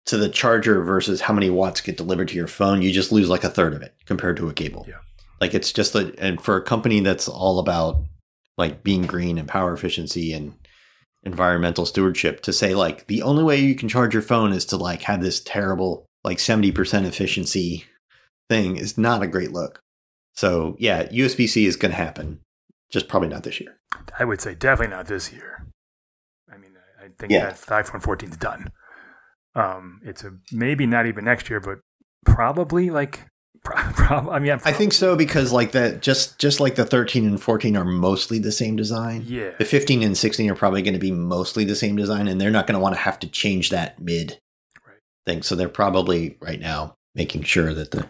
to 0.06 0.16
the 0.16 0.28
charger 0.28 0.82
versus 0.82 1.20
how 1.22 1.34
many 1.34 1.50
watts 1.50 1.80
get 1.80 1.96
delivered 1.96 2.28
to 2.28 2.34
your 2.36 2.46
phone, 2.46 2.82
you 2.82 2.92
just 2.92 3.12
lose 3.12 3.28
like 3.28 3.44
a 3.44 3.50
third 3.50 3.74
of 3.74 3.82
it 3.82 3.94
compared 4.06 4.36
to 4.38 4.48
a 4.48 4.52
cable. 4.54 4.84
Yeah. 4.88 4.96
Like 5.40 5.54
it's 5.54 5.72
just 5.72 5.94
a 5.94 6.14
and 6.18 6.40
for 6.40 6.56
a 6.56 6.62
company 6.62 7.00
that's 7.00 7.28
all 7.28 7.58
about 7.58 8.02
like 8.58 8.82
being 8.82 9.02
green 9.02 9.38
and 9.38 9.48
power 9.48 9.72
efficiency 9.72 10.32
and 10.32 10.54
environmental 11.22 11.84
stewardship 11.86 12.40
to 12.42 12.52
say 12.52 12.74
like 12.74 13.06
the 13.06 13.22
only 13.22 13.44
way 13.44 13.58
you 13.58 13.74
can 13.74 13.88
charge 13.88 14.14
your 14.14 14.22
phone 14.22 14.52
is 14.52 14.64
to 14.66 14.76
like 14.76 15.02
have 15.02 15.22
this 15.22 15.40
terrible 15.40 16.06
like 16.24 16.38
70% 16.38 17.04
efficiency 17.06 17.84
thing 18.48 18.76
is 18.76 18.98
not 18.98 19.22
a 19.22 19.26
great 19.26 19.52
look. 19.52 19.80
So, 20.34 20.76
yeah, 20.78 21.04
USB-C 21.04 21.64
is 21.66 21.76
going 21.76 21.92
to 21.92 21.96
happen. 21.96 22.40
Just 22.90 23.08
probably 23.08 23.28
not 23.28 23.42
this 23.42 23.60
year. 23.60 23.76
I 24.18 24.24
would 24.24 24.40
say 24.40 24.54
definitely 24.54 24.94
not 24.94 25.06
this 25.06 25.32
year. 25.32 25.66
I 26.52 26.56
mean, 26.58 26.72
I 27.00 27.06
I 27.06 27.08
think 27.18 27.32
Yeah. 27.32 27.46
that 27.50 27.56
the 27.58 27.72
iPhone 27.72 28.02
14 28.02 28.30
is 28.30 28.36
done. 28.36 28.70
Um, 29.54 30.00
it's 30.04 30.22
a 30.24 30.32
maybe 30.52 30.86
not 30.86 31.06
even 31.06 31.24
next 31.24 31.50
year, 31.50 31.60
but 31.60 31.78
probably 32.24 32.90
like, 32.90 33.26
pro- 33.64 34.30
I 34.30 34.38
mean, 34.38 34.52
I 34.64 34.72
think 34.72 34.92
so 34.92 35.16
because 35.16 35.52
like 35.52 35.72
that 35.72 36.00
just 36.02 36.38
just 36.38 36.60
like 36.60 36.76
the 36.76 36.84
13 36.86 37.26
and 37.26 37.40
14 37.40 37.76
are 37.76 37.84
mostly 37.84 38.38
the 38.38 38.52
same 38.52 38.76
design. 38.76 39.24
yeah, 39.26 39.50
The 39.58 39.64
15 39.64 40.02
and 40.02 40.16
16 40.16 40.50
are 40.50 40.54
probably 40.54 40.82
going 40.82 40.94
to 40.94 41.00
be 41.00 41.10
mostly 41.12 41.64
the 41.64 41.74
same 41.76 41.96
design 41.96 42.28
and 42.28 42.40
they're 42.40 42.50
not 42.50 42.66
going 42.66 42.74
to 42.78 42.80
want 42.82 42.94
to 42.94 43.00
have 43.00 43.18
to 43.20 43.28
change 43.28 43.70
that 43.70 44.00
mid 44.00 44.38
Right. 44.86 44.96
thing. 45.26 45.42
So 45.42 45.54
they're 45.56 45.68
probably 45.68 46.38
right 46.40 46.60
now 46.60 46.94
making 47.14 47.42
sure 47.42 47.74
that 47.74 47.90
the 47.90 48.08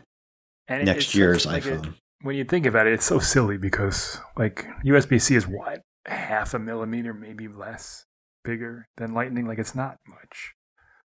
And 0.68 0.84
next 0.84 1.14
year's 1.14 1.46
like, 1.46 1.64
it- 1.66 1.80
iPhone. 1.80 1.94
when 2.22 2.36
you 2.36 2.44
think 2.44 2.66
about 2.66 2.86
it, 2.86 2.92
it's 2.92 3.06
so 3.06 3.18
silly 3.18 3.56
because 3.56 4.20
like 4.36 4.66
USB 4.84 5.20
C 5.20 5.34
is 5.36 5.48
what 5.48 5.80
half 6.06 6.54
a 6.54 6.58
millimeter, 6.58 7.12
maybe 7.14 7.48
less, 7.48 8.04
bigger 8.44 8.86
than 8.98 9.14
Lightning. 9.14 9.46
Like 9.46 9.58
it's 9.58 9.74
not 9.74 9.96
much. 10.06 10.52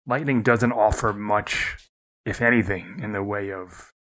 Lightning 0.06 0.42
doesn't 0.42 0.72
offer 0.72 1.12
much, 1.12 1.76
if 2.24 2.42
anything, 2.42 3.00
in 3.02 3.12
the 3.12 3.22
way 3.22 3.50
of 3.52 3.92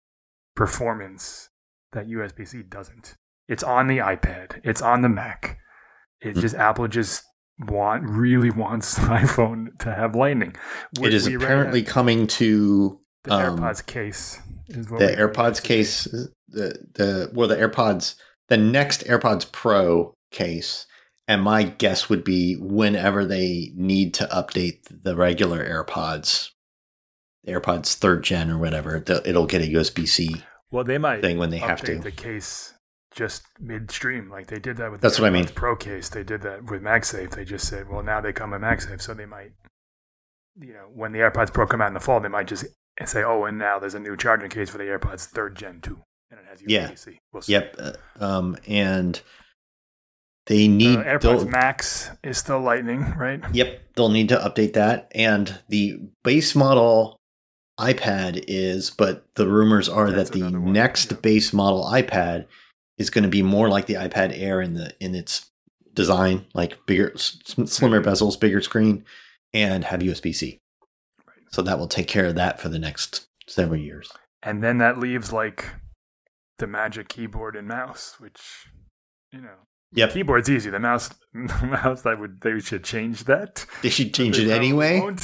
performance 0.55 1.49
that 1.93 2.07
USB 2.07 2.47
C 2.47 2.61
doesn't. 2.63 3.15
It's 3.47 3.63
on 3.63 3.87
the 3.87 3.97
iPad. 3.97 4.59
It's 4.63 4.81
on 4.81 5.01
the 5.01 5.09
Mac. 5.09 5.57
It's 6.21 6.37
Hmm. 6.37 6.41
just 6.41 6.55
Apple 6.55 6.87
just 6.87 7.23
want 7.67 8.03
really 8.07 8.49
wants 8.49 8.95
the 8.95 9.01
iPhone 9.01 9.77
to 9.79 9.93
have 9.93 10.15
Lightning. 10.15 10.55
It 11.01 11.13
is 11.13 11.27
apparently 11.27 11.83
coming 11.83 12.27
to 12.27 12.99
the 13.23 13.33
um, 13.33 13.57
AirPods 13.59 13.85
case. 13.85 14.39
The 14.67 15.15
AirPods 15.17 15.61
case 15.61 16.05
the 16.47 16.85
the 16.93 17.29
well 17.33 17.47
the 17.47 17.55
AirPods 17.55 18.15
the 18.49 18.57
next 18.57 19.03
AirPods 19.05 19.51
Pro 19.51 20.13
case 20.31 20.85
and 21.33 21.41
my 21.43 21.63
guess 21.63 22.09
would 22.09 22.23
be 22.23 22.55
whenever 22.55 23.25
they 23.25 23.71
need 23.75 24.13
to 24.15 24.25
update 24.27 24.79
the 25.03 25.15
regular 25.15 25.63
AirPods 25.63 26.49
AirPods 27.47 27.95
third 27.95 28.23
gen 28.23 28.49
or 28.49 28.57
whatever 28.57 28.95
it'll 29.25 29.45
get 29.47 29.61
a 29.61 29.65
USB-C 29.65 30.43
Well, 30.71 30.83
they 30.83 30.97
might 30.97 31.21
thing 31.21 31.37
when 31.37 31.49
they 31.49 31.57
have 31.57 31.81
to 31.81 31.99
the 31.99 32.11
case 32.11 32.73
just 33.15 33.43
midstream, 33.59 34.29
like 34.29 34.47
they 34.47 34.59
did 34.59 34.77
that 34.77 34.91
with. 34.91 35.01
That's 35.01 35.17
the 35.17 35.21
what 35.23 35.27
I 35.27 35.31
mean. 35.31 35.47
Pro 35.47 35.75
case, 35.75 36.09
they 36.09 36.23
did 36.23 36.41
that 36.41 36.69
with 36.69 36.81
MagSafe. 36.81 37.35
They 37.35 37.45
just 37.45 37.67
said, 37.67 37.87
well, 37.89 38.03
now 38.03 38.21
they 38.21 38.33
come 38.33 38.51
with 38.51 38.61
MagSafe, 38.61 39.01
so 39.01 39.13
they 39.13 39.25
might, 39.27 39.51
you 40.59 40.73
know, 40.73 40.87
when 40.93 41.11
the 41.11 41.19
AirPods 41.19 41.53
Pro 41.53 41.67
come 41.67 41.81
out 41.81 41.89
in 41.89 41.93
the 41.93 41.99
fall, 41.99 42.19
they 42.19 42.27
might 42.27 42.47
just 42.47 42.65
say, 43.05 43.23
oh, 43.23 43.45
and 43.45 43.57
now 43.57 43.79
there's 43.79 43.93
a 43.93 43.99
new 43.99 44.17
charging 44.17 44.49
case 44.49 44.69
for 44.69 44.77
the 44.77 44.85
AirPods 44.85 45.25
third 45.25 45.55
gen 45.55 45.79
too, 45.81 46.01
and 46.31 46.39
it 46.39 46.45
has 46.49 46.61
Yeah. 46.65 46.87
USB-C. 46.89 47.19
We'll 47.31 47.41
see. 47.43 47.51
Yep. 47.53 47.75
uh, 47.79 47.93
Um, 48.19 48.57
and 48.67 49.21
they 50.47 50.65
Uh, 50.65 50.69
need. 50.69 50.99
AirPods 50.99 51.21
they'll- 51.21 51.45
Max 51.49 52.11
is 52.23 52.37
still 52.37 52.59
Lightning, 52.59 53.13
right? 53.17 53.41
yep. 53.53 53.81
They'll 53.95 54.09
need 54.09 54.29
to 54.29 54.37
update 54.37 54.73
that. 54.73 55.11
And 55.13 55.59
the 55.69 55.99
base 56.23 56.55
model 56.55 57.17
iPad 57.79 58.43
is, 58.47 58.89
but 58.89 59.25
the 59.35 59.47
rumors 59.47 59.87
are 59.89 60.11
That's 60.11 60.29
that 60.29 60.37
the 60.39 60.43
one, 60.43 60.71
next 60.73 61.11
yeah. 61.11 61.17
base 61.21 61.53
model 61.53 61.85
iPad 61.85 62.45
is 62.97 63.09
going 63.09 63.23
to 63.23 63.29
be 63.29 63.41
more 63.41 63.69
like 63.69 63.85
the 63.87 63.95
iPad 63.95 64.31
Air 64.37 64.61
in 64.61 64.73
the 64.73 64.93
in 64.99 65.15
its 65.15 65.49
design, 65.93 66.45
like 66.53 66.77
bigger, 66.85 67.11
slimmer 67.15 68.01
bezels, 68.01 68.39
bigger 68.39 68.61
screen, 68.61 69.05
and 69.53 69.85
have 69.85 70.01
USB 70.01 70.33
C. 70.33 70.59
Right. 71.27 71.37
So 71.51 71.61
that 71.61 71.77
will 71.79 71.87
take 71.87 72.07
care 72.07 72.25
of 72.25 72.35
that 72.35 72.59
for 72.59 72.69
the 72.69 72.79
next 72.79 73.27
several 73.47 73.79
years. 73.79 74.11
And 74.41 74.63
then 74.63 74.77
that 74.79 74.99
leaves 74.99 75.31
like 75.31 75.65
the 76.59 76.67
Magic 76.67 77.09
Keyboard 77.09 77.55
and 77.55 77.67
mouse, 77.67 78.15
which 78.19 78.67
you 79.31 79.41
know. 79.41 79.57
Yep. 79.95 80.11
Keyboard's 80.11 80.49
easy. 80.49 80.69
The 80.69 80.79
mouse, 80.79 81.09
the 81.33 81.67
mouse, 81.67 82.05
I 82.05 82.13
would, 82.13 82.41
they 82.41 82.59
should 82.59 82.83
change 82.83 83.25
that. 83.25 83.65
They 83.81 83.89
should 83.89 84.13
change 84.13 84.37
They 84.37 84.45
it 84.45 84.51
anyway. 84.51 85.01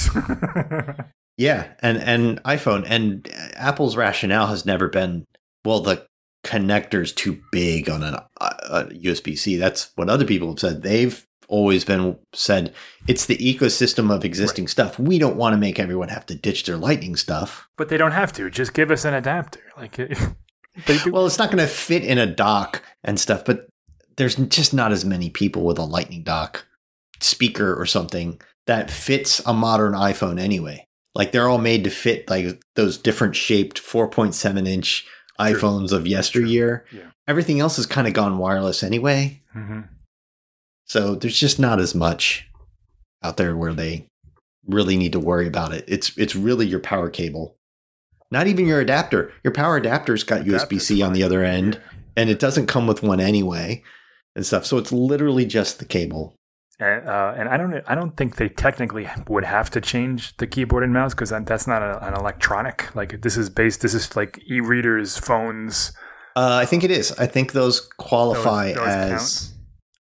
Yeah, 1.40 1.70
and 1.80 1.98
and 2.00 2.44
iPhone 2.44 2.86
and 2.86 3.26
Apple's 3.56 3.96
rationale 3.96 4.48
has 4.48 4.66
never 4.66 4.90
been 4.90 5.26
well 5.64 5.80
the 5.80 6.06
connector's 6.44 7.14
too 7.14 7.40
big 7.50 7.90
on 7.90 8.04
an, 8.04 8.16
uh, 8.42 8.50
a 8.70 8.84
USB 8.88 9.38
C. 9.38 9.56
That's 9.56 9.92
what 9.96 10.10
other 10.10 10.26
people 10.26 10.50
have 10.50 10.60
said. 10.60 10.82
They've 10.82 11.26
always 11.48 11.86
been 11.86 12.18
said 12.34 12.74
it's 13.08 13.26
the 13.28 13.38
ecosystem 13.38 14.14
of 14.14 14.26
existing 14.26 14.66
right. 14.66 14.70
stuff. 14.70 15.00
We 15.00 15.18
don't 15.18 15.38
want 15.38 15.54
to 15.54 15.58
make 15.58 15.80
everyone 15.80 16.10
have 16.10 16.26
to 16.26 16.36
ditch 16.36 16.66
their 16.66 16.76
lightning 16.76 17.16
stuff. 17.16 17.70
But 17.78 17.88
they 17.88 17.96
don't 17.96 18.12
have 18.12 18.34
to. 18.34 18.50
Just 18.50 18.74
give 18.74 18.92
us 18.92 19.06
an 19.06 19.14
adapter. 19.14 19.62
Like 19.78 19.98
Well, 21.08 21.26
it's 21.26 21.40
not 21.40 21.52
going 21.52 21.66
to 21.66 21.68
fit 21.68 22.04
in 22.04 22.18
a 22.18 22.28
dock 22.28 22.84
and 23.06 23.18
stuff, 23.18 23.46
but 23.46 23.70
there's 24.20 24.36
just 24.36 24.74
not 24.74 24.92
as 24.92 25.06
many 25.06 25.30
people 25.30 25.64
with 25.64 25.80
a 25.80 25.84
lightning 25.84 26.24
dock 26.24 26.66
speaker 27.22 27.74
or 27.74 27.86
something 27.86 28.40
that 28.68 28.92
fits 28.92 29.42
a 29.46 29.54
modern 29.54 29.94
iPhone 29.94 30.38
anyway. 30.40 30.86
Like 31.16 31.32
they're 31.32 31.48
all 31.48 31.58
made 31.58 31.86
to 31.86 31.90
fit 31.90 32.30
like 32.30 32.62
those 32.76 32.98
different 32.98 33.38
shaped 33.38 33.82
4.7 33.82 34.68
inch 34.68 35.08
iPhones 35.40 35.94
of 35.94 36.06
yesteryear. 36.06 36.86
Yeah. 36.92 37.12
Everything 37.30 37.62
else 37.62 37.78
has 37.78 37.86
kind 37.86 38.08
of 38.08 38.14
gone 38.14 38.38
wireless 38.38 38.84
anyway. 38.84 39.42
Mm-hmm. 39.56 39.82
So 40.86 41.16
there's 41.16 41.40
just 41.40 41.58
not 41.58 41.80
as 41.80 41.96
much 41.96 42.46
out 43.24 43.38
there 43.38 43.56
where 43.56 43.74
they 43.74 44.06
really 44.68 44.98
need 44.98 45.14
to 45.14 45.20
worry 45.20 45.48
about 45.48 45.74
it. 45.74 45.86
It's 45.88 46.16
it's 46.18 46.36
really 46.36 46.68
your 46.68 46.82
power 46.82 47.10
cable. 47.10 47.56
Not 48.32 48.48
even 48.48 48.68
your 48.68 48.82
adapter. 48.82 49.32
Your 49.46 49.54
power 49.54 49.78
adapter's 49.78 50.26
got 50.26 50.42
USB 50.42 50.82
C 50.82 51.02
on 51.02 51.14
the 51.14 51.24
other 51.24 51.42
end, 51.42 51.80
and 52.18 52.30
it 52.30 52.40
doesn't 52.40 52.68
come 52.68 52.86
with 52.86 53.02
one 53.02 53.20
anyway, 53.20 53.82
and 54.40 54.46
stuff. 54.46 54.66
So 54.66 54.78
it's 54.78 54.94
literally 54.94 55.46
just 55.46 55.80
the 55.80 55.86
cable. 55.86 56.34
And, 56.80 57.10
uh, 57.10 57.34
and 57.36 57.50
I 57.50 57.58
don't 57.58 57.84
I 57.88 57.94
don't 57.94 58.16
think 58.16 58.38
they 58.38 58.48
technically 58.48 59.06
would 59.28 59.44
have 59.44 59.70
to 59.72 59.82
change 59.82 60.38
the 60.38 60.48
keyboard 60.48 60.82
and 60.82 60.94
mouse 60.94 61.14
because 61.14 61.30
that's 61.30 61.68
not 61.68 61.82
a, 61.82 62.08
an 62.08 62.14
electronic. 62.14 62.96
Like 62.96 63.22
this 63.22 63.36
is 63.36 63.50
based. 63.50 63.82
This 63.82 63.94
is 63.94 64.16
like 64.16 64.42
e-readers, 64.50 65.18
phones. 65.18 65.92
Uh, 66.38 66.58
I 66.62 66.66
think 66.66 66.86
it 66.86 66.92
is. 66.92 67.12
I 67.20 67.28
think 67.28 67.52
those 67.52 67.82
qualify 67.98 68.68
those, 68.72 68.78
those 68.78 68.86
as 68.88 69.54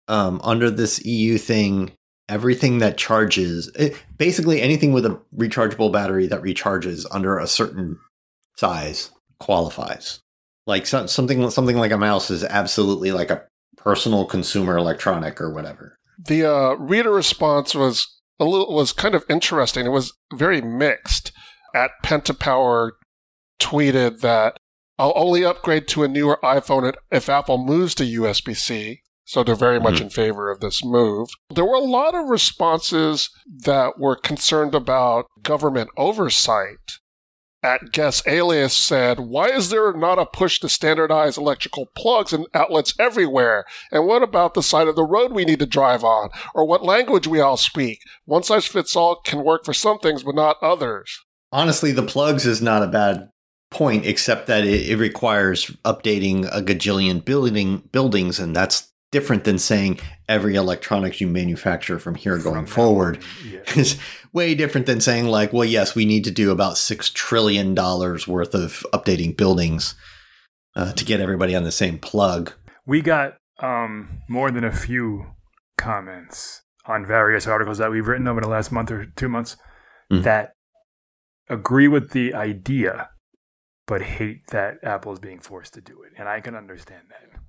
um, 0.08 0.40
under 0.42 0.68
this 0.68 1.04
EU 1.04 1.38
thing. 1.38 1.92
Everything 2.28 2.78
that 2.78 2.96
charges, 2.96 3.70
it, 3.78 4.02
basically 4.16 4.62
anything 4.62 4.94
with 4.94 5.04
a 5.04 5.20
rechargeable 5.36 5.92
battery 5.92 6.26
that 6.26 6.40
recharges 6.40 7.04
under 7.10 7.38
a 7.38 7.46
certain 7.46 7.98
size 8.56 9.10
qualifies. 9.38 10.20
Like 10.66 10.86
so, 10.86 11.04
something 11.06 11.50
something 11.50 11.76
like 11.76 11.92
a 11.92 11.98
mouse 11.98 12.30
is 12.30 12.42
absolutely 12.42 13.12
like 13.12 13.30
a 13.30 13.44
personal 13.76 14.24
consumer 14.24 14.76
electronic 14.76 15.40
or 15.40 15.52
whatever. 15.52 15.98
The 16.18 16.44
uh, 16.44 16.74
reader 16.74 17.10
response 17.10 17.74
was 17.74 18.06
a 18.38 18.44
little 18.44 18.74
was 18.74 18.92
kind 18.92 19.14
of 19.14 19.24
interesting. 19.28 19.86
It 19.86 19.90
was 19.90 20.12
very 20.32 20.60
mixed. 20.60 21.32
At 21.74 21.90
Pentapower 22.04 22.92
tweeted 23.60 24.20
that 24.20 24.58
I'll 24.98 25.12
only 25.16 25.44
upgrade 25.44 25.88
to 25.88 26.04
a 26.04 26.08
newer 26.08 26.38
iPhone 26.42 26.92
if 27.10 27.28
Apple 27.28 27.58
moves 27.58 27.94
to 27.96 28.04
USB 28.04 28.56
C. 28.56 29.00
So 29.26 29.42
they're 29.42 29.54
very 29.54 29.80
much 29.80 29.94
mm-hmm. 29.94 30.04
in 30.04 30.10
favor 30.10 30.50
of 30.50 30.60
this 30.60 30.84
move. 30.84 31.30
There 31.52 31.64
were 31.64 31.76
a 31.76 31.80
lot 31.80 32.14
of 32.14 32.28
responses 32.28 33.30
that 33.64 33.98
were 33.98 34.16
concerned 34.16 34.74
about 34.74 35.26
government 35.42 35.88
oversight 35.96 36.98
at 37.64 37.90
Guess 37.90 38.22
Alias 38.26 38.76
said, 38.76 39.18
Why 39.18 39.48
is 39.48 39.70
there 39.70 39.92
not 39.94 40.18
a 40.18 40.26
push 40.26 40.60
to 40.60 40.68
standardize 40.68 41.38
electrical 41.38 41.86
plugs 41.96 42.32
and 42.32 42.46
outlets 42.52 42.94
everywhere? 42.98 43.64
And 43.90 44.06
what 44.06 44.22
about 44.22 44.54
the 44.54 44.62
side 44.62 44.86
of 44.86 44.96
the 44.96 45.02
road 45.02 45.32
we 45.32 45.46
need 45.46 45.60
to 45.60 45.66
drive 45.66 46.04
on? 46.04 46.28
Or 46.54 46.66
what 46.66 46.84
language 46.84 47.26
we 47.26 47.40
all 47.40 47.56
speak? 47.56 48.00
One 48.26 48.42
size 48.42 48.66
fits 48.66 48.94
all 48.94 49.16
can 49.16 49.42
work 49.42 49.64
for 49.64 49.72
some 49.72 49.98
things, 49.98 50.22
but 50.22 50.34
not 50.34 50.62
others. 50.62 51.24
Honestly, 51.50 51.90
the 51.90 52.02
plugs 52.02 52.46
is 52.46 52.60
not 52.60 52.82
a 52.82 52.88
bad 52.88 53.30
point, 53.70 54.04
except 54.06 54.46
that 54.46 54.64
it, 54.64 54.90
it 54.90 54.96
requires 54.96 55.66
updating 55.84 56.46
a 56.52 56.62
gajillion 56.62 57.24
building 57.24 57.78
buildings, 57.90 58.38
and 58.38 58.54
that's 58.54 58.92
different 59.14 59.44
than 59.44 59.60
saying 59.60 60.00
every 60.28 60.56
electronics 60.56 61.20
you 61.20 61.28
manufacture 61.28 62.00
from 62.00 62.16
here 62.16 62.36
going 62.36 62.66
forward 62.66 63.22
yeah. 63.48 63.60
is 63.76 63.96
way 64.32 64.56
different 64.56 64.88
than 64.88 65.00
saying 65.00 65.28
like 65.28 65.52
well 65.52 65.64
yes 65.64 65.94
we 65.94 66.04
need 66.04 66.24
to 66.24 66.32
do 66.32 66.50
about 66.50 66.76
six 66.76 67.10
trillion 67.10 67.76
dollars 67.76 68.26
worth 68.26 68.56
of 68.56 68.84
updating 68.92 69.36
buildings 69.36 69.94
uh, 70.74 70.92
to 70.94 71.04
get 71.04 71.20
everybody 71.20 71.54
on 71.54 71.62
the 71.62 71.70
same 71.70 71.96
plug 71.96 72.52
we 72.84 73.00
got 73.00 73.36
um, 73.60 74.08
more 74.28 74.50
than 74.50 74.64
a 74.64 74.72
few 74.72 75.26
comments 75.78 76.62
on 76.86 77.06
various 77.06 77.46
articles 77.46 77.78
that 77.78 77.92
we've 77.92 78.08
written 78.08 78.26
over 78.26 78.40
the 78.40 78.48
last 78.48 78.72
month 78.72 78.90
or 78.90 79.06
two 79.14 79.28
months 79.28 79.56
mm. 80.12 80.24
that 80.24 80.54
agree 81.48 81.86
with 81.86 82.10
the 82.10 82.34
idea 82.34 83.10
but 83.86 84.02
hate 84.02 84.48
that 84.48 84.74
apple 84.82 85.12
is 85.12 85.20
being 85.20 85.38
forced 85.38 85.72
to 85.72 85.80
do 85.80 86.02
it 86.02 86.10
and 86.18 86.28
i 86.28 86.40
can 86.40 86.56
understand 86.56 87.02
that 87.10 87.40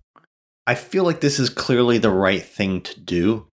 I 0.68 0.76
feel 0.76 1.04
like 1.04 1.22
this 1.22 1.40
is 1.40 1.50
clearly 1.50 1.98
the 1.98 2.12
right 2.12 2.44
thing 2.44 2.82
to 2.82 3.00
do. 3.00 3.48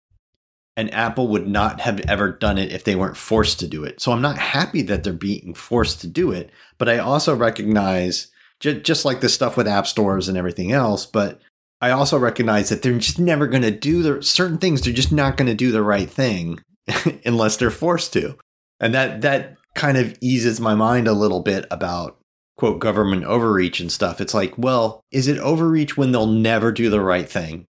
And 0.76 0.92
Apple 0.94 1.28
would 1.28 1.46
not 1.46 1.80
have 1.80 2.00
ever 2.08 2.30
done 2.30 2.56
it 2.56 2.72
if 2.72 2.84
they 2.84 2.94
weren't 2.94 3.16
forced 3.16 3.60
to 3.60 3.66
do 3.66 3.84
it. 3.84 4.00
So 4.00 4.12
I'm 4.12 4.22
not 4.22 4.38
happy 4.38 4.82
that 4.82 5.04
they're 5.04 5.12
being 5.12 5.52
forced 5.54 6.00
to 6.00 6.06
do 6.06 6.30
it. 6.30 6.50
But 6.78 6.88
I 6.88 6.98
also 6.98 7.34
recognize, 7.34 8.28
just 8.60 9.04
like 9.04 9.20
the 9.20 9.28
stuff 9.28 9.56
with 9.56 9.68
app 9.68 9.86
stores 9.86 10.28
and 10.28 10.38
everything 10.38 10.72
else, 10.72 11.04
but 11.04 11.40
I 11.82 11.90
also 11.90 12.18
recognize 12.18 12.68
that 12.68 12.82
they're 12.82 12.98
just 12.98 13.18
never 13.18 13.46
going 13.46 13.62
to 13.62 13.70
do 13.70 14.02
the 14.02 14.22
certain 14.22 14.58
things. 14.58 14.82
They're 14.82 14.92
just 14.92 15.12
not 15.12 15.36
going 15.36 15.48
to 15.48 15.54
do 15.54 15.72
the 15.72 15.82
right 15.82 16.08
thing 16.08 16.60
unless 17.24 17.56
they're 17.56 17.70
forced 17.70 18.12
to. 18.14 18.36
And 18.78 18.94
that, 18.94 19.22
that 19.22 19.56
kind 19.74 19.98
of 19.98 20.16
eases 20.20 20.60
my 20.60 20.74
mind 20.74 21.08
a 21.08 21.12
little 21.12 21.40
bit 21.40 21.66
about 21.70 22.19
quote 22.60 22.78
government 22.78 23.24
overreach 23.24 23.80
and 23.80 23.90
stuff. 23.90 24.20
It's 24.20 24.34
like, 24.34 24.56
well, 24.58 25.02
is 25.10 25.28
it 25.28 25.38
overreach 25.38 25.96
when 25.96 26.12
they'll 26.12 26.26
never 26.26 26.70
do 26.70 26.90
the 26.90 27.00
right 27.00 27.26
thing 27.26 27.66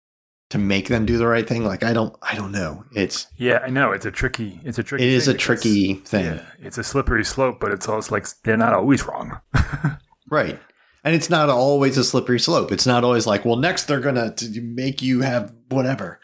to 0.50 0.58
make 0.58 0.88
them 0.88 1.06
do 1.06 1.16
the 1.16 1.26
right 1.26 1.48
thing? 1.48 1.64
Like 1.64 1.82
I 1.82 1.94
don't 1.94 2.14
I 2.20 2.34
don't 2.34 2.52
know. 2.52 2.84
It's 2.94 3.26
Yeah, 3.38 3.60
I 3.64 3.70
know. 3.70 3.92
It's 3.92 4.04
a 4.04 4.10
tricky 4.10 4.60
it's 4.62 4.78
a 4.78 4.82
tricky 4.82 5.04
It 5.04 5.10
is 5.10 5.26
a 5.26 5.32
tricky 5.32 5.94
thing. 5.94 6.26
Yeah, 6.26 6.42
it's 6.60 6.76
a 6.76 6.84
slippery 6.84 7.24
slope, 7.24 7.60
but 7.60 7.72
it's 7.72 7.88
also 7.88 8.14
like 8.14 8.26
they're 8.42 8.58
not 8.58 8.74
always 8.74 9.04
wrong. 9.06 9.40
right. 10.30 10.60
And 11.02 11.14
it's 11.14 11.30
not 11.30 11.48
always 11.48 11.96
a 11.96 12.04
slippery 12.04 12.38
slope. 12.38 12.70
It's 12.70 12.86
not 12.86 13.04
always 13.04 13.26
like, 13.26 13.44
well, 13.46 13.56
next 13.56 13.84
they're 13.84 14.00
going 14.00 14.34
to 14.34 14.60
make 14.60 15.00
you 15.00 15.22
have 15.22 15.52
whatever. 15.70 16.20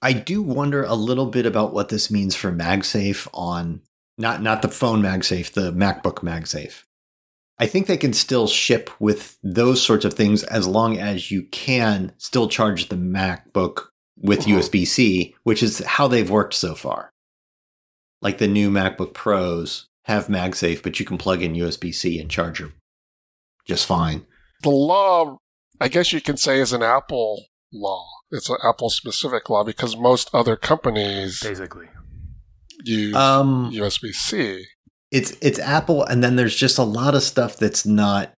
I 0.00 0.12
do 0.12 0.42
wonder 0.42 0.82
a 0.82 0.94
little 0.94 1.26
bit 1.26 1.46
about 1.46 1.72
what 1.72 1.88
this 1.88 2.10
means 2.10 2.34
for 2.34 2.50
MagSafe 2.50 3.28
on 3.32 3.82
not 4.18 4.42
not 4.42 4.62
the 4.62 4.68
phone 4.68 5.02
MagSafe, 5.02 5.52
the 5.52 5.72
MacBook 5.72 6.24
MagSafe. 6.24 6.82
I 7.62 7.66
think 7.66 7.86
they 7.86 7.96
can 7.96 8.12
still 8.12 8.48
ship 8.48 8.90
with 8.98 9.38
those 9.40 9.80
sorts 9.80 10.04
of 10.04 10.14
things 10.14 10.42
as 10.42 10.66
long 10.66 10.98
as 10.98 11.30
you 11.30 11.44
can 11.44 12.12
still 12.18 12.48
charge 12.48 12.88
the 12.88 12.96
MacBook 12.96 13.84
with 14.16 14.40
uh-huh. 14.40 14.58
USB 14.58 14.84
C, 14.84 15.36
which 15.44 15.62
is 15.62 15.78
how 15.78 16.08
they've 16.08 16.28
worked 16.28 16.54
so 16.54 16.74
far. 16.74 17.12
Like 18.20 18.38
the 18.38 18.48
new 18.48 18.68
MacBook 18.68 19.14
Pros 19.14 19.86
have 20.06 20.26
MagSafe, 20.26 20.82
but 20.82 20.98
you 20.98 21.06
can 21.06 21.18
plug 21.18 21.40
in 21.40 21.54
USB 21.54 21.94
C 21.94 22.20
and 22.20 22.28
charge 22.28 22.58
them 22.58 22.74
just 23.64 23.86
fine. 23.86 24.26
The 24.64 24.70
law, 24.70 25.38
I 25.80 25.86
guess 25.86 26.12
you 26.12 26.20
can 26.20 26.38
say, 26.38 26.58
is 26.58 26.72
an 26.72 26.82
Apple 26.82 27.44
law. 27.72 28.04
It's 28.32 28.50
an 28.50 28.56
Apple 28.64 28.90
specific 28.90 29.48
law 29.48 29.62
because 29.62 29.96
most 29.96 30.30
other 30.34 30.56
companies 30.56 31.40
basically 31.40 31.86
use 32.82 33.14
um, 33.14 33.70
USB 33.72 34.12
C 34.12 34.66
it's 35.12 35.36
it's 35.42 35.58
Apple, 35.58 36.02
and 36.04 36.24
then 36.24 36.36
there's 36.36 36.56
just 36.56 36.78
a 36.78 36.82
lot 36.82 37.14
of 37.14 37.22
stuff 37.22 37.58
that's 37.58 37.84
not 37.84 38.32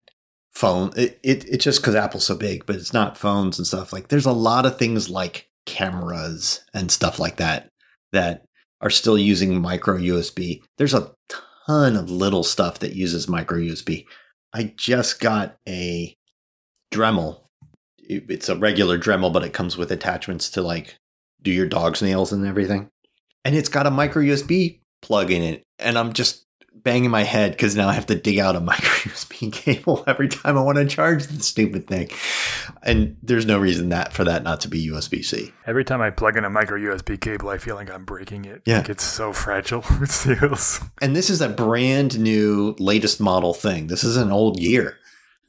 phone. 0.51 0.91
It, 0.97 1.19
it 1.23 1.45
it's 1.47 1.63
just 1.63 1.81
because 1.81 1.95
Apple's 1.95 2.25
so 2.25 2.35
big, 2.35 2.65
but 2.65 2.75
it's 2.75 2.93
not 2.93 3.17
phones 3.17 3.57
and 3.57 3.65
stuff. 3.65 3.93
Like 3.93 4.09
there's 4.09 4.25
a 4.25 4.33
lot 4.33 4.65
of 4.65 4.77
things 4.77 5.09
like 5.09 5.47
cameras 5.65 6.63
and 6.73 6.91
stuff 6.91 7.17
like 7.17 7.37
that 7.37 7.69
that 8.11 8.45
are 8.81 8.89
still 8.89 9.17
using 9.17 9.59
micro 9.59 9.97
USB. 9.97 10.61
There's 10.77 10.93
a 10.93 11.13
ton 11.29 11.95
of 11.95 12.11
little 12.11 12.43
stuff 12.43 12.79
that 12.79 12.93
uses 12.93 13.29
micro 13.29 13.57
USB. 13.57 14.05
I 14.53 14.73
just 14.75 15.21
got 15.21 15.57
a 15.67 16.15
Dremel. 16.93 17.39
It's 17.99 18.49
a 18.49 18.55
regular 18.57 18.99
Dremel, 18.99 19.31
but 19.31 19.43
it 19.43 19.53
comes 19.53 19.77
with 19.77 19.91
attachments 19.91 20.49
to 20.51 20.61
like 20.61 20.97
do 21.41 21.51
your 21.51 21.67
dog's 21.67 22.01
nails 22.01 22.33
and 22.33 22.45
everything. 22.45 22.89
And 23.45 23.55
it's 23.55 23.69
got 23.69 23.87
a 23.87 23.91
micro 23.91 24.21
USB 24.21 24.81
plug 25.01 25.31
in 25.31 25.41
it. 25.41 25.63
And 25.79 25.97
I'm 25.97 26.13
just 26.13 26.44
banging 26.83 27.11
my 27.11 27.23
head 27.23 27.51
because 27.51 27.75
now 27.75 27.87
I 27.87 27.93
have 27.93 28.05
to 28.07 28.15
dig 28.15 28.37
out 28.37 28.55
a 28.55 28.59
micro 28.61 29.11
USB 29.11 29.51
cable 29.51 30.03
every 30.07 30.27
time 30.27 30.57
I 30.57 30.61
want 30.61 30.77
to 30.77 30.85
charge 30.85 31.27
the 31.27 31.41
stupid 31.41 31.87
thing. 31.87 32.09
And 32.83 33.17
there's 33.23 33.45
no 33.45 33.59
reason 33.59 33.89
that 33.89 34.13
for 34.13 34.23
that 34.23 34.43
not 34.43 34.61
to 34.61 34.67
be 34.67 34.87
USB 34.87 35.23
C. 35.23 35.51
Every 35.65 35.83
time 35.83 36.01
I 36.01 36.09
plug 36.09 36.37
in 36.37 36.45
a 36.45 36.49
micro 36.49 36.77
USB 36.79 37.19
cable, 37.19 37.49
I 37.49 37.57
feel 37.57 37.75
like 37.75 37.91
I'm 37.91 38.05
breaking 38.05 38.45
it. 38.45 38.61
Yeah. 38.65 38.77
Like 38.77 38.89
it's 38.89 39.03
so 39.03 39.33
fragile. 39.33 39.83
it 40.01 40.09
feels. 40.09 40.79
And 41.01 41.15
this 41.15 41.29
is 41.29 41.41
a 41.41 41.49
brand 41.49 42.19
new, 42.19 42.75
latest 42.79 43.19
model 43.19 43.53
thing. 43.53 43.87
This 43.87 44.03
is 44.03 44.17
an 44.17 44.31
old 44.31 44.59
year. 44.59 44.97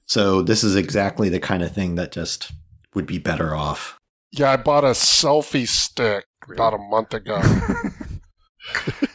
So 0.06 0.42
this 0.42 0.62
is 0.62 0.76
exactly 0.76 1.28
the 1.28 1.40
kind 1.40 1.62
of 1.62 1.72
thing 1.72 1.96
that 1.96 2.12
just 2.12 2.52
would 2.94 3.06
be 3.06 3.18
better 3.18 3.54
off. 3.54 3.98
Yeah, 4.32 4.52
I 4.52 4.56
bought 4.56 4.84
a 4.84 4.88
selfie 4.88 5.66
stick 5.66 6.24
really? 6.46 6.56
about 6.56 6.74
a 6.74 6.78
month 6.78 7.14
ago. 7.14 7.40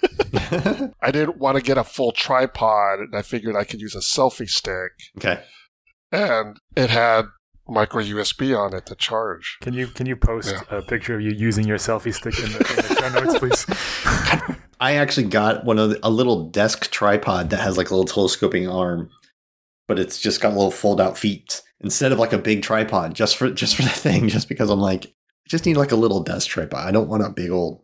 I 1.02 1.12
didn't 1.12 1.38
want 1.38 1.58
to 1.58 1.64
get 1.64 1.78
a 1.78 1.84
full 1.84 2.12
tripod, 2.12 3.00
and 3.00 3.16
I 3.16 3.22
figured 3.22 3.56
I 3.56 3.64
could 3.64 3.82
use 3.82 3.96
a 3.96 4.00
selfie 4.00 4.50
stick. 4.50 4.92
Okay. 5.18 5.42
And 6.12 6.58
it 6.76 6.90
had 6.90 7.26
micro 7.68 8.02
USB 8.04 8.58
on 8.58 8.76
it 8.76 8.86
to 8.88 8.96
charge. 8.96 9.58
Can 9.62 9.74
you 9.74 9.88
can 9.88 10.06
you 10.06 10.16
post 10.18 10.54
Yeah. 10.54 10.78
a 10.78 10.82
picture 10.82 11.16
of 11.16 11.22
you 11.22 11.32
using 11.32 11.66
your 11.68 11.78
selfie 11.78 12.14
stick 12.14 12.38
in 12.38 12.52
the, 12.52 12.58
in 12.60 12.76
the 12.76 12.96
show 13.00 13.24
notes, 13.24 13.40
please? 13.40 14.58
I 14.82 14.96
actually 14.96 15.28
got 15.28 15.64
one 15.64 15.78
of 15.80 15.92
the, 15.92 16.00
a 16.06 16.10
little 16.10 16.50
desk 16.50 16.90
tripod 16.92 17.50
that 17.52 17.60
has 17.62 17.78
like 17.78 17.90
a 17.92 17.96
little 17.96 18.12
telescoping 18.12 18.68
arm, 18.68 19.10
but 19.88 20.00
it's 20.00 20.20
just 20.20 20.42
got 20.42 20.54
little 20.54 20.72
fold 20.72 21.00
out 21.00 21.18
feet 21.18 21.62
instead 21.80 22.12
of 22.12 22.20
like 22.20 22.34
a 22.34 22.38
big 22.38 22.62
tripod 22.64 23.14
just 23.14 23.38
for 23.38 23.50
just 23.52 23.76
for 23.76 23.84
the 23.84 23.90
thing. 23.90 24.28
Just 24.28 24.50
because 24.50 24.70
I'm 24.70 24.82
like, 24.82 25.06
I 25.06 25.48
just 25.48 25.66
need 25.66 25.78
like 25.78 25.92
a 25.92 25.96
little 25.98 26.22
desk 26.24 26.50
tripod. 26.50 26.86
I 26.86 26.92
don't 26.92 27.08
want 27.10 27.24
a 27.24 27.30
big 27.30 27.52
old. 27.52 27.84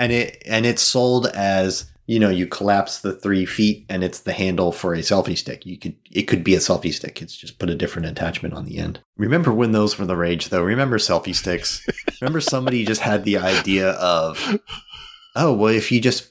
And 0.00 0.10
it 0.10 0.42
and 0.46 0.64
it's 0.66 0.82
sold 0.82 1.26
as 1.28 1.90
you 2.08 2.18
know 2.18 2.30
you 2.30 2.46
collapse 2.46 3.00
the 3.00 3.12
three 3.12 3.44
feet 3.44 3.84
and 3.90 4.02
it's 4.02 4.20
the 4.20 4.32
handle 4.32 4.72
for 4.72 4.94
a 4.94 4.98
selfie 4.98 5.36
stick. 5.36 5.66
You 5.66 5.78
could 5.78 5.94
it 6.10 6.22
could 6.22 6.42
be 6.42 6.54
a 6.54 6.58
selfie 6.58 6.92
stick. 6.92 7.20
It's 7.20 7.36
just 7.36 7.58
put 7.58 7.68
a 7.68 7.74
different 7.74 8.08
attachment 8.08 8.54
on 8.54 8.64
the 8.64 8.78
end. 8.78 9.00
Remember 9.18 9.52
when 9.52 9.72
those 9.72 9.98
were 9.98 10.06
the 10.06 10.16
rage 10.16 10.48
though? 10.48 10.62
Remember 10.62 10.96
selfie 10.96 11.34
sticks? 11.34 11.86
Remember 12.20 12.40
somebody 12.40 12.86
just 12.86 13.02
had 13.02 13.24
the 13.24 13.36
idea 13.36 13.90
of 13.90 14.58
oh 15.36 15.52
well 15.52 15.72
if 15.72 15.92
you 15.92 16.00
just 16.00 16.30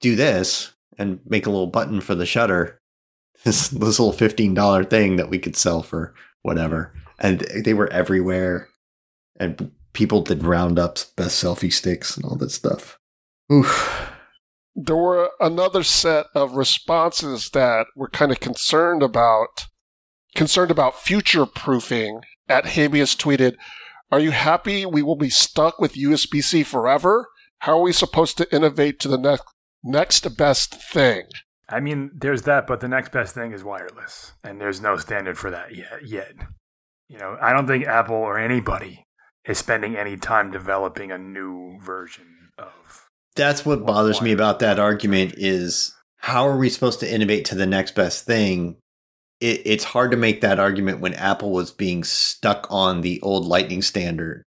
do 0.00 0.14
this 0.14 0.74
and 0.98 1.18
make 1.24 1.46
a 1.46 1.50
little 1.50 1.66
button 1.66 2.02
for 2.02 2.14
the 2.14 2.26
shutter 2.26 2.78
this 3.44 3.68
this 3.68 3.98
little 3.98 4.12
$15 4.12 4.90
thing 4.90 5.16
that 5.16 5.30
we 5.30 5.38
could 5.38 5.56
sell 5.56 5.82
for 5.82 6.14
whatever 6.42 6.92
and 7.18 7.40
they 7.64 7.72
were 7.72 7.90
everywhere 7.90 8.68
and 9.40 9.70
people 9.94 10.20
did 10.20 10.44
roundups 10.44 11.06
best 11.16 11.42
selfie 11.42 11.72
sticks 11.72 12.14
and 12.14 12.26
all 12.26 12.36
that 12.36 12.50
stuff 12.50 12.98
Oof. 13.50 14.13
There 14.76 14.96
were 14.96 15.30
another 15.40 15.82
set 15.82 16.26
of 16.34 16.56
responses 16.56 17.50
that 17.50 17.86
were 17.94 18.08
kind 18.08 18.32
of 18.32 18.40
concerned 18.40 19.02
about 19.02 19.66
concerned 20.34 20.70
about 20.70 21.00
future 21.00 21.46
proofing. 21.46 22.22
At 22.48 22.66
Habeas 22.66 23.14
tweeted, 23.14 23.56
"Are 24.10 24.18
you 24.18 24.32
happy 24.32 24.84
we 24.84 25.00
will 25.02 25.16
be 25.16 25.30
stuck 25.30 25.78
with 25.78 25.96
USB-C 25.96 26.64
forever? 26.64 27.28
How 27.60 27.78
are 27.78 27.82
we 27.82 27.92
supposed 27.92 28.36
to 28.38 28.54
innovate 28.54 28.98
to 29.00 29.08
the 29.08 29.16
next 29.16 29.44
next 29.82 30.36
best 30.36 30.74
thing?" 30.74 31.28
I 31.68 31.80
mean, 31.80 32.10
there's 32.12 32.42
that, 32.42 32.66
but 32.66 32.80
the 32.80 32.88
next 32.88 33.12
best 33.12 33.34
thing 33.34 33.52
is 33.52 33.64
wireless, 33.64 34.34
and 34.42 34.60
there's 34.60 34.80
no 34.80 34.96
standard 34.96 35.38
for 35.38 35.50
that 35.50 35.74
yet. 35.74 36.04
Yet, 36.04 36.34
you 37.08 37.18
know, 37.18 37.38
I 37.40 37.52
don't 37.52 37.66
think 37.66 37.86
Apple 37.86 38.16
or 38.16 38.38
anybody 38.38 39.06
is 39.46 39.58
spending 39.58 39.96
any 39.96 40.16
time 40.16 40.50
developing 40.50 41.10
a 41.12 41.18
new 41.18 41.78
version 41.80 42.50
of. 42.58 43.08
That's 43.36 43.66
what 43.66 43.86
bothers 43.86 44.22
me 44.22 44.32
about 44.32 44.60
that 44.60 44.78
argument 44.78 45.34
is 45.36 45.94
how 46.18 46.46
are 46.46 46.56
we 46.56 46.68
supposed 46.68 47.00
to 47.00 47.12
innovate 47.12 47.44
to 47.46 47.54
the 47.54 47.66
next 47.66 47.94
best 47.94 48.24
thing? 48.24 48.76
It, 49.40 49.62
it's 49.64 49.84
hard 49.84 50.10
to 50.12 50.16
make 50.16 50.40
that 50.40 50.60
argument 50.60 51.00
when 51.00 51.14
apple 51.14 51.50
was 51.50 51.72
being 51.72 52.04
stuck 52.04 52.66
on 52.70 53.00
the 53.00 53.20
old 53.20 53.44
lightning 53.44 53.82
standard 53.82 54.44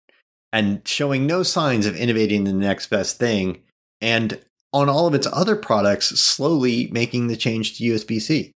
and 0.52 0.86
showing 0.86 1.26
no 1.26 1.42
signs 1.42 1.86
of 1.86 1.96
innovating 1.96 2.44
the 2.44 2.52
next 2.52 2.88
best 2.88 3.18
thing 3.18 3.62
and 4.00 4.40
on 4.72 4.88
all 4.88 5.06
of 5.06 5.14
its 5.14 5.28
other 5.32 5.54
products 5.54 6.08
slowly 6.20 6.88
making 6.92 7.28
the 7.28 7.36
change 7.36 7.78
to 7.78 7.84
usb-c 7.84 8.50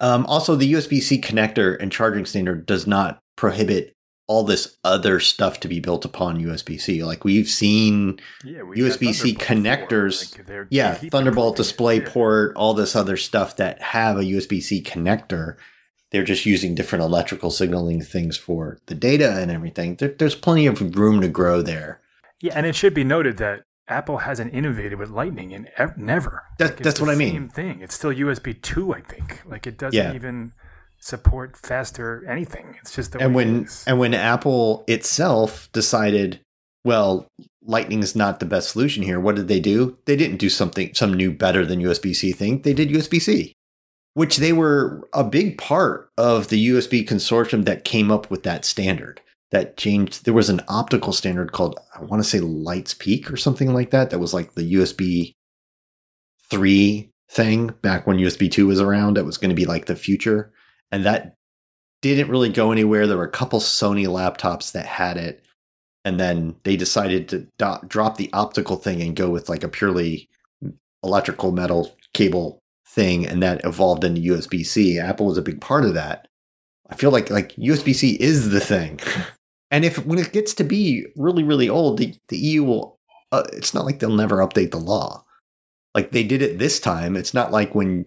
um, 0.00 0.26
also 0.26 0.56
the 0.56 0.72
usb-c 0.72 1.20
connector 1.20 1.80
and 1.80 1.92
charging 1.92 2.26
standard 2.26 2.66
does 2.66 2.86
not 2.86 3.20
prohibit 3.36 3.91
all 4.28 4.44
this 4.44 4.76
other 4.84 5.18
stuff 5.20 5.60
to 5.60 5.68
be 5.68 5.80
built 5.80 6.04
upon 6.04 6.40
usb-c 6.40 7.02
like 7.04 7.24
we've 7.24 7.48
seen 7.48 8.18
Yeah, 8.44 8.62
we 8.62 8.76
USB-C 8.78 9.34
connectors. 9.34 10.38
like, 10.48 10.66
yeah, 10.70 10.94
Thunderbolt 10.94 11.54
it. 11.54 11.58
display 11.58 11.98
Yeah. 12.00 12.08
port, 12.08 12.56
all 12.56 12.72
this 12.74 12.94
other 12.96 13.16
stuff 13.16 13.56
that 13.56 13.82
have 13.82 14.16
a 14.16 14.22
USB 14.24 14.60
C 14.62 14.82
connector. 14.82 15.56
They're 16.12 16.24
just 16.24 16.46
using 16.46 16.74
different 16.74 17.04
electrical 17.04 17.50
signaling 17.50 18.00
things 18.02 18.36
for 18.36 18.78
the 18.86 18.94
data 18.94 19.38
and 19.40 19.50
everything. 19.50 19.96
There, 19.96 20.14
there's 20.18 20.34
plenty 20.34 20.66
of 20.66 20.96
room 20.96 21.20
to 21.22 21.28
grow 21.28 21.62
there. 21.62 22.00
Yeah, 22.40 22.52
and 22.54 22.66
it 22.66 22.74
should 22.76 22.94
be 22.94 23.04
noted 23.04 23.38
that 23.38 23.62
Apple 23.88 24.18
hasn't 24.18 24.54
innovated 24.54 24.98
with 24.98 25.10
Lightning 25.10 25.50
in 25.52 25.68
ev- 25.78 25.96
never. 25.98 26.44
That- 26.58 26.74
Like, 26.76 26.82
that's 26.82 27.00
what 27.00 27.10
I 27.10 27.14
mean. 27.16 27.32
Same 27.32 27.48
thing. 27.48 27.80
It's 27.80 27.94
still 27.94 28.12
USB 28.12 28.52
two, 28.60 28.94
I 28.94 29.00
think. 29.00 29.42
Like 29.46 29.66
it 29.66 29.76
doesn't 29.78 29.96
Yeah. 29.98 30.14
even 30.14 30.52
support 31.02 31.56
faster 31.56 32.24
anything. 32.28 32.76
It's 32.80 32.94
just 32.94 33.12
the 33.12 33.18
and 33.18 33.34
when 33.34 33.68
and 33.86 33.98
when 33.98 34.14
Apple 34.14 34.84
itself 34.86 35.68
decided, 35.72 36.40
well, 36.84 37.26
Lightning 37.64 38.02
is 38.02 38.16
not 38.16 38.40
the 38.40 38.46
best 38.46 38.70
solution 38.70 39.02
here. 39.02 39.20
What 39.20 39.36
did 39.36 39.48
they 39.48 39.60
do? 39.60 39.98
They 40.06 40.16
didn't 40.16 40.38
do 40.38 40.48
something 40.48 40.94
some 40.94 41.12
new 41.12 41.32
better 41.32 41.66
than 41.66 41.82
USB 41.82 42.14
C 42.14 42.32
thing. 42.32 42.62
They 42.62 42.72
did 42.72 42.88
USB 42.88 43.20
C, 43.20 43.52
which 44.14 44.36
they 44.36 44.52
were 44.52 45.08
a 45.12 45.24
big 45.24 45.58
part 45.58 46.10
of 46.16 46.48
the 46.48 46.68
USB 46.68 47.06
consortium 47.06 47.64
that 47.64 47.84
came 47.84 48.10
up 48.10 48.30
with 48.30 48.44
that 48.44 48.64
standard. 48.64 49.20
That 49.50 49.76
changed. 49.76 50.24
There 50.24 50.32
was 50.32 50.48
an 50.48 50.62
optical 50.68 51.12
standard 51.12 51.52
called 51.52 51.78
I 51.94 52.02
want 52.02 52.22
to 52.22 52.28
say 52.28 52.40
Lights 52.40 52.94
Peak 52.94 53.30
or 53.30 53.36
something 53.36 53.74
like 53.74 53.90
that. 53.90 54.10
That 54.10 54.20
was 54.20 54.32
like 54.32 54.54
the 54.54 54.74
USB 54.74 55.34
three 56.48 57.10
thing 57.28 57.68
back 57.82 58.06
when 58.06 58.18
USB 58.18 58.50
two 58.50 58.68
was 58.68 58.80
around. 58.80 59.16
That 59.16 59.24
was 59.24 59.36
going 59.36 59.50
to 59.50 59.56
be 59.56 59.66
like 59.66 59.86
the 59.86 59.96
future, 59.96 60.52
and 60.92 61.04
that 61.06 61.34
didn't 62.02 62.28
really 62.28 62.50
go 62.50 62.70
anywhere. 62.70 63.06
There 63.06 63.16
were 63.16 63.24
a 63.24 63.30
couple 63.30 63.58
Sony 63.58 64.06
laptops 64.06 64.72
that 64.72 64.86
had 64.86 65.16
it, 65.16 65.42
and 66.04 66.20
then 66.20 66.54
they 66.64 66.76
decided 66.76 67.28
to 67.30 67.48
do- 67.58 67.88
drop 67.88 68.18
the 68.18 68.30
optical 68.32 68.76
thing 68.76 69.00
and 69.00 69.16
go 69.16 69.30
with 69.30 69.48
like 69.48 69.64
a 69.64 69.68
purely 69.68 70.28
electrical 71.02 71.50
metal 71.52 71.96
cable 72.12 72.60
thing, 72.86 73.26
and 73.26 73.42
that 73.42 73.64
evolved 73.64 74.04
into 74.04 74.20
USB 74.20 74.64
C. 74.64 74.98
Apple 74.98 75.26
was 75.26 75.38
a 75.38 75.42
big 75.42 75.60
part 75.60 75.84
of 75.84 75.94
that. 75.94 76.28
I 76.90 76.94
feel 76.94 77.10
like 77.10 77.30
like 77.30 77.56
USB 77.56 77.94
C 77.94 78.16
is 78.20 78.50
the 78.50 78.60
thing, 78.60 79.00
and 79.70 79.84
if 79.84 80.04
when 80.04 80.18
it 80.18 80.32
gets 80.32 80.52
to 80.54 80.64
be 80.64 81.06
really 81.16 81.42
really 81.42 81.68
old, 81.68 81.98
the, 81.98 82.14
the 82.28 82.38
EU 82.38 82.64
will. 82.64 82.98
Uh, 83.30 83.44
it's 83.54 83.72
not 83.72 83.86
like 83.86 83.98
they'll 83.98 84.10
never 84.10 84.46
update 84.46 84.72
the 84.72 84.76
law. 84.76 85.24
Like 85.94 86.10
they 86.10 86.22
did 86.22 86.42
it 86.42 86.58
this 86.58 86.78
time. 86.78 87.16
It's 87.16 87.32
not 87.32 87.50
like 87.50 87.74
when 87.74 88.04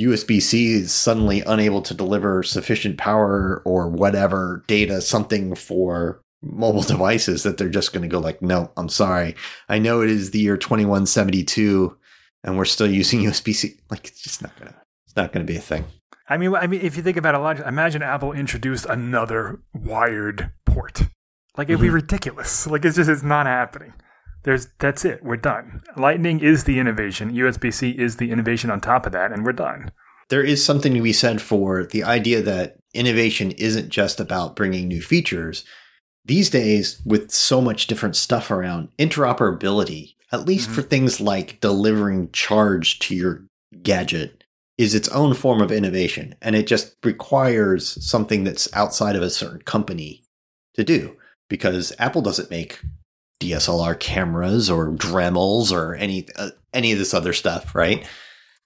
USB 0.00 0.42
C 0.42 0.72
is 0.72 0.92
suddenly 0.92 1.40
unable 1.42 1.80
to 1.82 1.94
deliver 1.94 2.42
sufficient 2.42 2.98
power 2.98 3.62
or 3.64 3.88
whatever 3.88 4.64
data, 4.66 5.00
something 5.00 5.54
for 5.54 6.20
mobile 6.42 6.82
devices 6.94 7.42
that 7.44 7.58
they're 7.58 7.68
just 7.68 7.92
going 7.92 8.02
to 8.02 8.08
go 8.08 8.18
like, 8.18 8.42
no, 8.42 8.70
I'm 8.76 8.88
sorry. 8.88 9.34
I 9.68 9.78
know 9.78 10.00
it 10.02 10.10
is 10.10 10.30
the 10.32 10.40
year 10.40 10.56
2172 10.56 11.96
and 12.42 12.58
we're 12.58 12.64
still 12.64 12.90
using 12.90 13.20
USB 13.24 13.54
C. 13.54 13.76
Like 13.90 14.06
it's 14.08 14.20
just 14.22 14.42
not 14.42 14.54
going 14.58 14.72
to, 14.72 14.78
it's 15.06 15.16
not 15.16 15.32
going 15.32 15.46
to 15.46 15.50
be 15.52 15.56
a 15.56 15.62
thing. 15.62 15.84
I 16.28 16.38
mean, 16.38 16.54
I 16.54 16.66
mean, 16.66 16.80
if 16.80 16.96
you 16.96 17.02
think 17.02 17.16
about 17.18 17.34
it, 17.34 17.38
logically, 17.38 17.68
imagine 17.68 18.02
Apple 18.02 18.32
introduced 18.32 18.86
another 18.86 19.60
wired 19.74 20.50
port. 20.64 21.02
Like 21.56 21.68
it'd 21.68 21.80
be 21.80 21.88
Mhm. 21.88 21.94
ridiculous. 21.94 22.66
Like 22.66 22.84
it's 22.84 22.96
just 22.96 23.10
it's 23.10 23.22
not 23.22 23.46
happening. 23.46 23.92
There's 24.44 24.68
that's 24.78 25.04
it. 25.04 25.22
We're 25.22 25.36
done. 25.36 25.82
Lightning 25.96 26.40
is 26.40 26.64
the 26.64 26.78
innovation. 26.78 27.32
USB 27.32 27.72
C 27.72 27.90
is 27.90 28.16
the 28.16 28.30
innovation 28.30 28.70
on 28.70 28.80
top 28.80 29.06
of 29.06 29.12
that, 29.12 29.32
and 29.32 29.44
we're 29.44 29.52
done. 29.52 29.90
There 30.28 30.42
is 30.42 30.64
something 30.64 30.94
to 30.94 31.02
be 31.02 31.12
said 31.12 31.42
for 31.42 31.84
the 31.84 32.04
idea 32.04 32.40
that 32.42 32.76
innovation 32.94 33.50
isn't 33.52 33.88
just 33.88 34.20
about 34.20 34.56
bringing 34.56 34.88
new 34.88 35.02
features. 35.02 35.64
These 36.24 36.48
days, 36.48 37.02
with 37.04 37.30
so 37.30 37.60
much 37.60 37.86
different 37.86 38.16
stuff 38.16 38.50
around, 38.50 38.88
interoperability, 38.98 40.14
at 40.32 40.46
least 40.46 40.70
Mhm. 40.70 40.74
for 40.74 40.82
things 40.82 41.20
like 41.20 41.60
delivering 41.60 42.30
charge 42.32 42.98
to 43.00 43.14
your 43.14 43.44
gadget, 43.82 44.44
is 44.78 44.94
its 44.94 45.08
own 45.10 45.34
form 45.34 45.60
of 45.60 45.70
innovation. 45.70 46.34
And 46.40 46.56
it 46.56 46.66
just 46.66 46.96
requires 47.04 47.98
something 48.04 48.44
that's 48.44 48.68
outside 48.72 49.16
of 49.16 49.22
a 49.22 49.30
certain 49.30 49.60
company 49.62 50.22
to 50.74 50.82
do. 50.84 51.16
Because 51.50 51.92
Apple 51.98 52.22
doesn't 52.22 52.50
make 52.50 52.80
DSLR 53.40 53.98
cameras 53.98 54.70
or 54.70 54.90
Dremels 54.92 55.72
or 55.72 55.94
any 55.94 56.26
uh, 56.36 56.50
any 56.72 56.92
of 56.92 56.98
this 56.98 57.14
other 57.14 57.32
stuff, 57.32 57.74
right? 57.74 58.06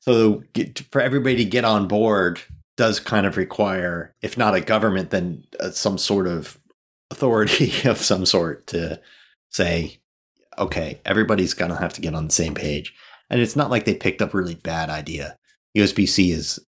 So 0.00 0.42
get, 0.52 0.81
for 0.92 1.00
everybody 1.00 1.37
to 1.37 1.44
get 1.44 1.64
on 1.64 1.88
board 1.88 2.40
does 2.76 3.00
kind 3.00 3.26
of 3.26 3.37
require, 3.37 4.14
if 4.22 4.38
not 4.38 4.54
a 4.54 4.61
government, 4.61 5.10
then 5.10 5.44
uh, 5.60 5.71
some 5.71 5.98
sort 5.98 6.27
of 6.27 6.58
authority 7.10 7.73
of 7.88 7.98
some 7.98 8.25
sort 8.25 8.66
to 8.69 9.00
say, 9.50 9.98
okay, 10.58 11.00
everybody's 11.04 11.54
going 11.54 11.71
to 11.71 11.77
have 11.77 11.92
to 11.94 12.00
get 12.00 12.14
on 12.14 12.27
the 12.27 12.33
same 12.33 12.54
page. 12.54 12.94
And 13.31 13.40
it's 13.40 13.56
not 13.56 13.71
like 13.71 13.85
they 13.85 13.94
picked 13.94 14.23
up 14.23 14.33
a 14.33 14.37
really 14.37 14.54
bad 14.54 14.90
idea. 14.90 15.37
USB 15.77 16.08
C 16.08 16.31
is 16.33 16.58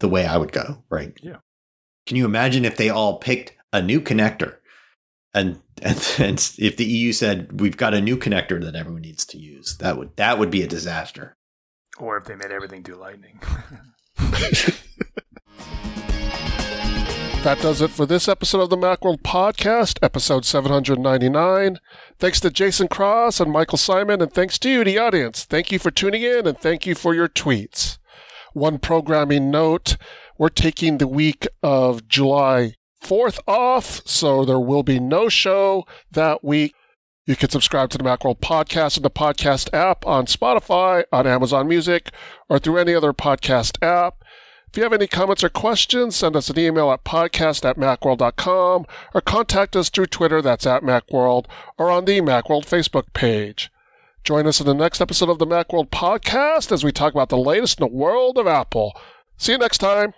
the 0.00 0.08
way 0.08 0.26
I 0.26 0.36
would 0.36 0.52
go, 0.52 0.82
right? 0.90 1.12
Yeah. 1.22 1.38
Can 2.06 2.16
you 2.16 2.24
imagine 2.24 2.64
if 2.64 2.76
they 2.76 2.90
all 2.90 3.18
picked 3.18 3.54
a 3.72 3.82
new 3.82 4.00
connector 4.00 4.56
and 5.34 5.60
and, 5.82 6.14
and 6.18 6.52
if 6.58 6.76
the 6.76 6.84
EU 6.84 7.12
said 7.12 7.60
we've 7.60 7.76
got 7.76 7.94
a 7.94 8.00
new 8.00 8.16
connector 8.16 8.62
that 8.62 8.76
everyone 8.76 9.02
needs 9.02 9.24
to 9.26 9.38
use, 9.38 9.76
that 9.78 9.98
would 9.98 10.16
that 10.16 10.38
would 10.38 10.50
be 10.50 10.62
a 10.62 10.68
disaster. 10.68 11.36
Or 11.98 12.16
if 12.16 12.24
they 12.24 12.34
made 12.34 12.50
everything 12.50 12.82
do 12.82 12.96
Lightning. 12.96 13.40
That 17.44 17.60
does 17.60 17.82
it 17.82 17.90
for 17.90 18.06
this 18.06 18.26
episode 18.26 18.62
of 18.62 18.70
the 18.70 18.76
Macworld 18.78 19.20
Podcast, 19.20 19.98
episode 20.00 20.46
799. 20.46 21.78
Thanks 22.18 22.40
to 22.40 22.48
Jason 22.48 22.88
Cross 22.88 23.38
and 23.38 23.52
Michael 23.52 23.76
Simon, 23.76 24.22
and 24.22 24.32
thanks 24.32 24.58
to 24.60 24.70
you, 24.70 24.82
the 24.82 24.96
audience. 24.96 25.44
Thank 25.44 25.70
you 25.70 25.78
for 25.78 25.90
tuning 25.90 26.22
in, 26.22 26.46
and 26.46 26.58
thank 26.58 26.86
you 26.86 26.94
for 26.94 27.14
your 27.14 27.28
tweets. 27.28 27.98
One 28.54 28.78
programming 28.78 29.50
note 29.50 29.98
we're 30.38 30.48
taking 30.48 30.96
the 30.96 31.06
week 31.06 31.46
of 31.62 32.08
July 32.08 32.76
4th 33.04 33.38
off, 33.46 34.00
so 34.06 34.44
there 34.44 34.58
will 34.58 34.82
be 34.82 34.98
no 34.98 35.28
show 35.28 35.84
that 36.10 36.42
week. 36.42 36.74
You 37.26 37.36
can 37.36 37.50
subscribe 37.50 37.90
to 37.90 37.98
the 37.98 38.04
Macworld 38.04 38.40
podcast 38.40 38.96
in 38.96 39.02
the 39.02 39.10
podcast 39.10 39.72
app 39.72 40.06
on 40.06 40.26
Spotify, 40.26 41.04
on 41.12 41.26
Amazon 41.26 41.68
Music, 41.68 42.10
or 42.48 42.58
through 42.58 42.78
any 42.78 42.94
other 42.94 43.12
podcast 43.12 43.82
app. 43.82 44.22
If 44.68 44.78
you 44.78 44.82
have 44.82 44.92
any 44.92 45.06
comments 45.06 45.44
or 45.44 45.48
questions, 45.48 46.16
send 46.16 46.34
us 46.34 46.50
an 46.50 46.58
email 46.58 46.90
at 46.90 47.04
podcast 47.04 47.64
at 47.64 47.76
macworld.com 47.76 48.86
or 49.14 49.20
contact 49.20 49.76
us 49.76 49.88
through 49.88 50.06
Twitter, 50.06 50.42
that's 50.42 50.66
at 50.66 50.82
Macworld, 50.82 51.46
or 51.78 51.90
on 51.90 52.06
the 52.06 52.20
Macworld 52.20 52.66
Facebook 52.66 53.12
page. 53.12 53.70
Join 54.24 54.46
us 54.46 54.60
in 54.60 54.66
the 54.66 54.74
next 54.74 55.00
episode 55.00 55.28
of 55.28 55.38
the 55.38 55.46
Macworld 55.46 55.90
podcast 55.90 56.72
as 56.72 56.82
we 56.82 56.92
talk 56.92 57.12
about 57.12 57.28
the 57.28 57.36
latest 57.36 57.78
in 57.78 57.86
the 57.86 57.94
world 57.94 58.36
of 58.36 58.46
Apple. 58.46 58.92
See 59.36 59.52
you 59.52 59.58
next 59.58 59.78
time. 59.78 60.14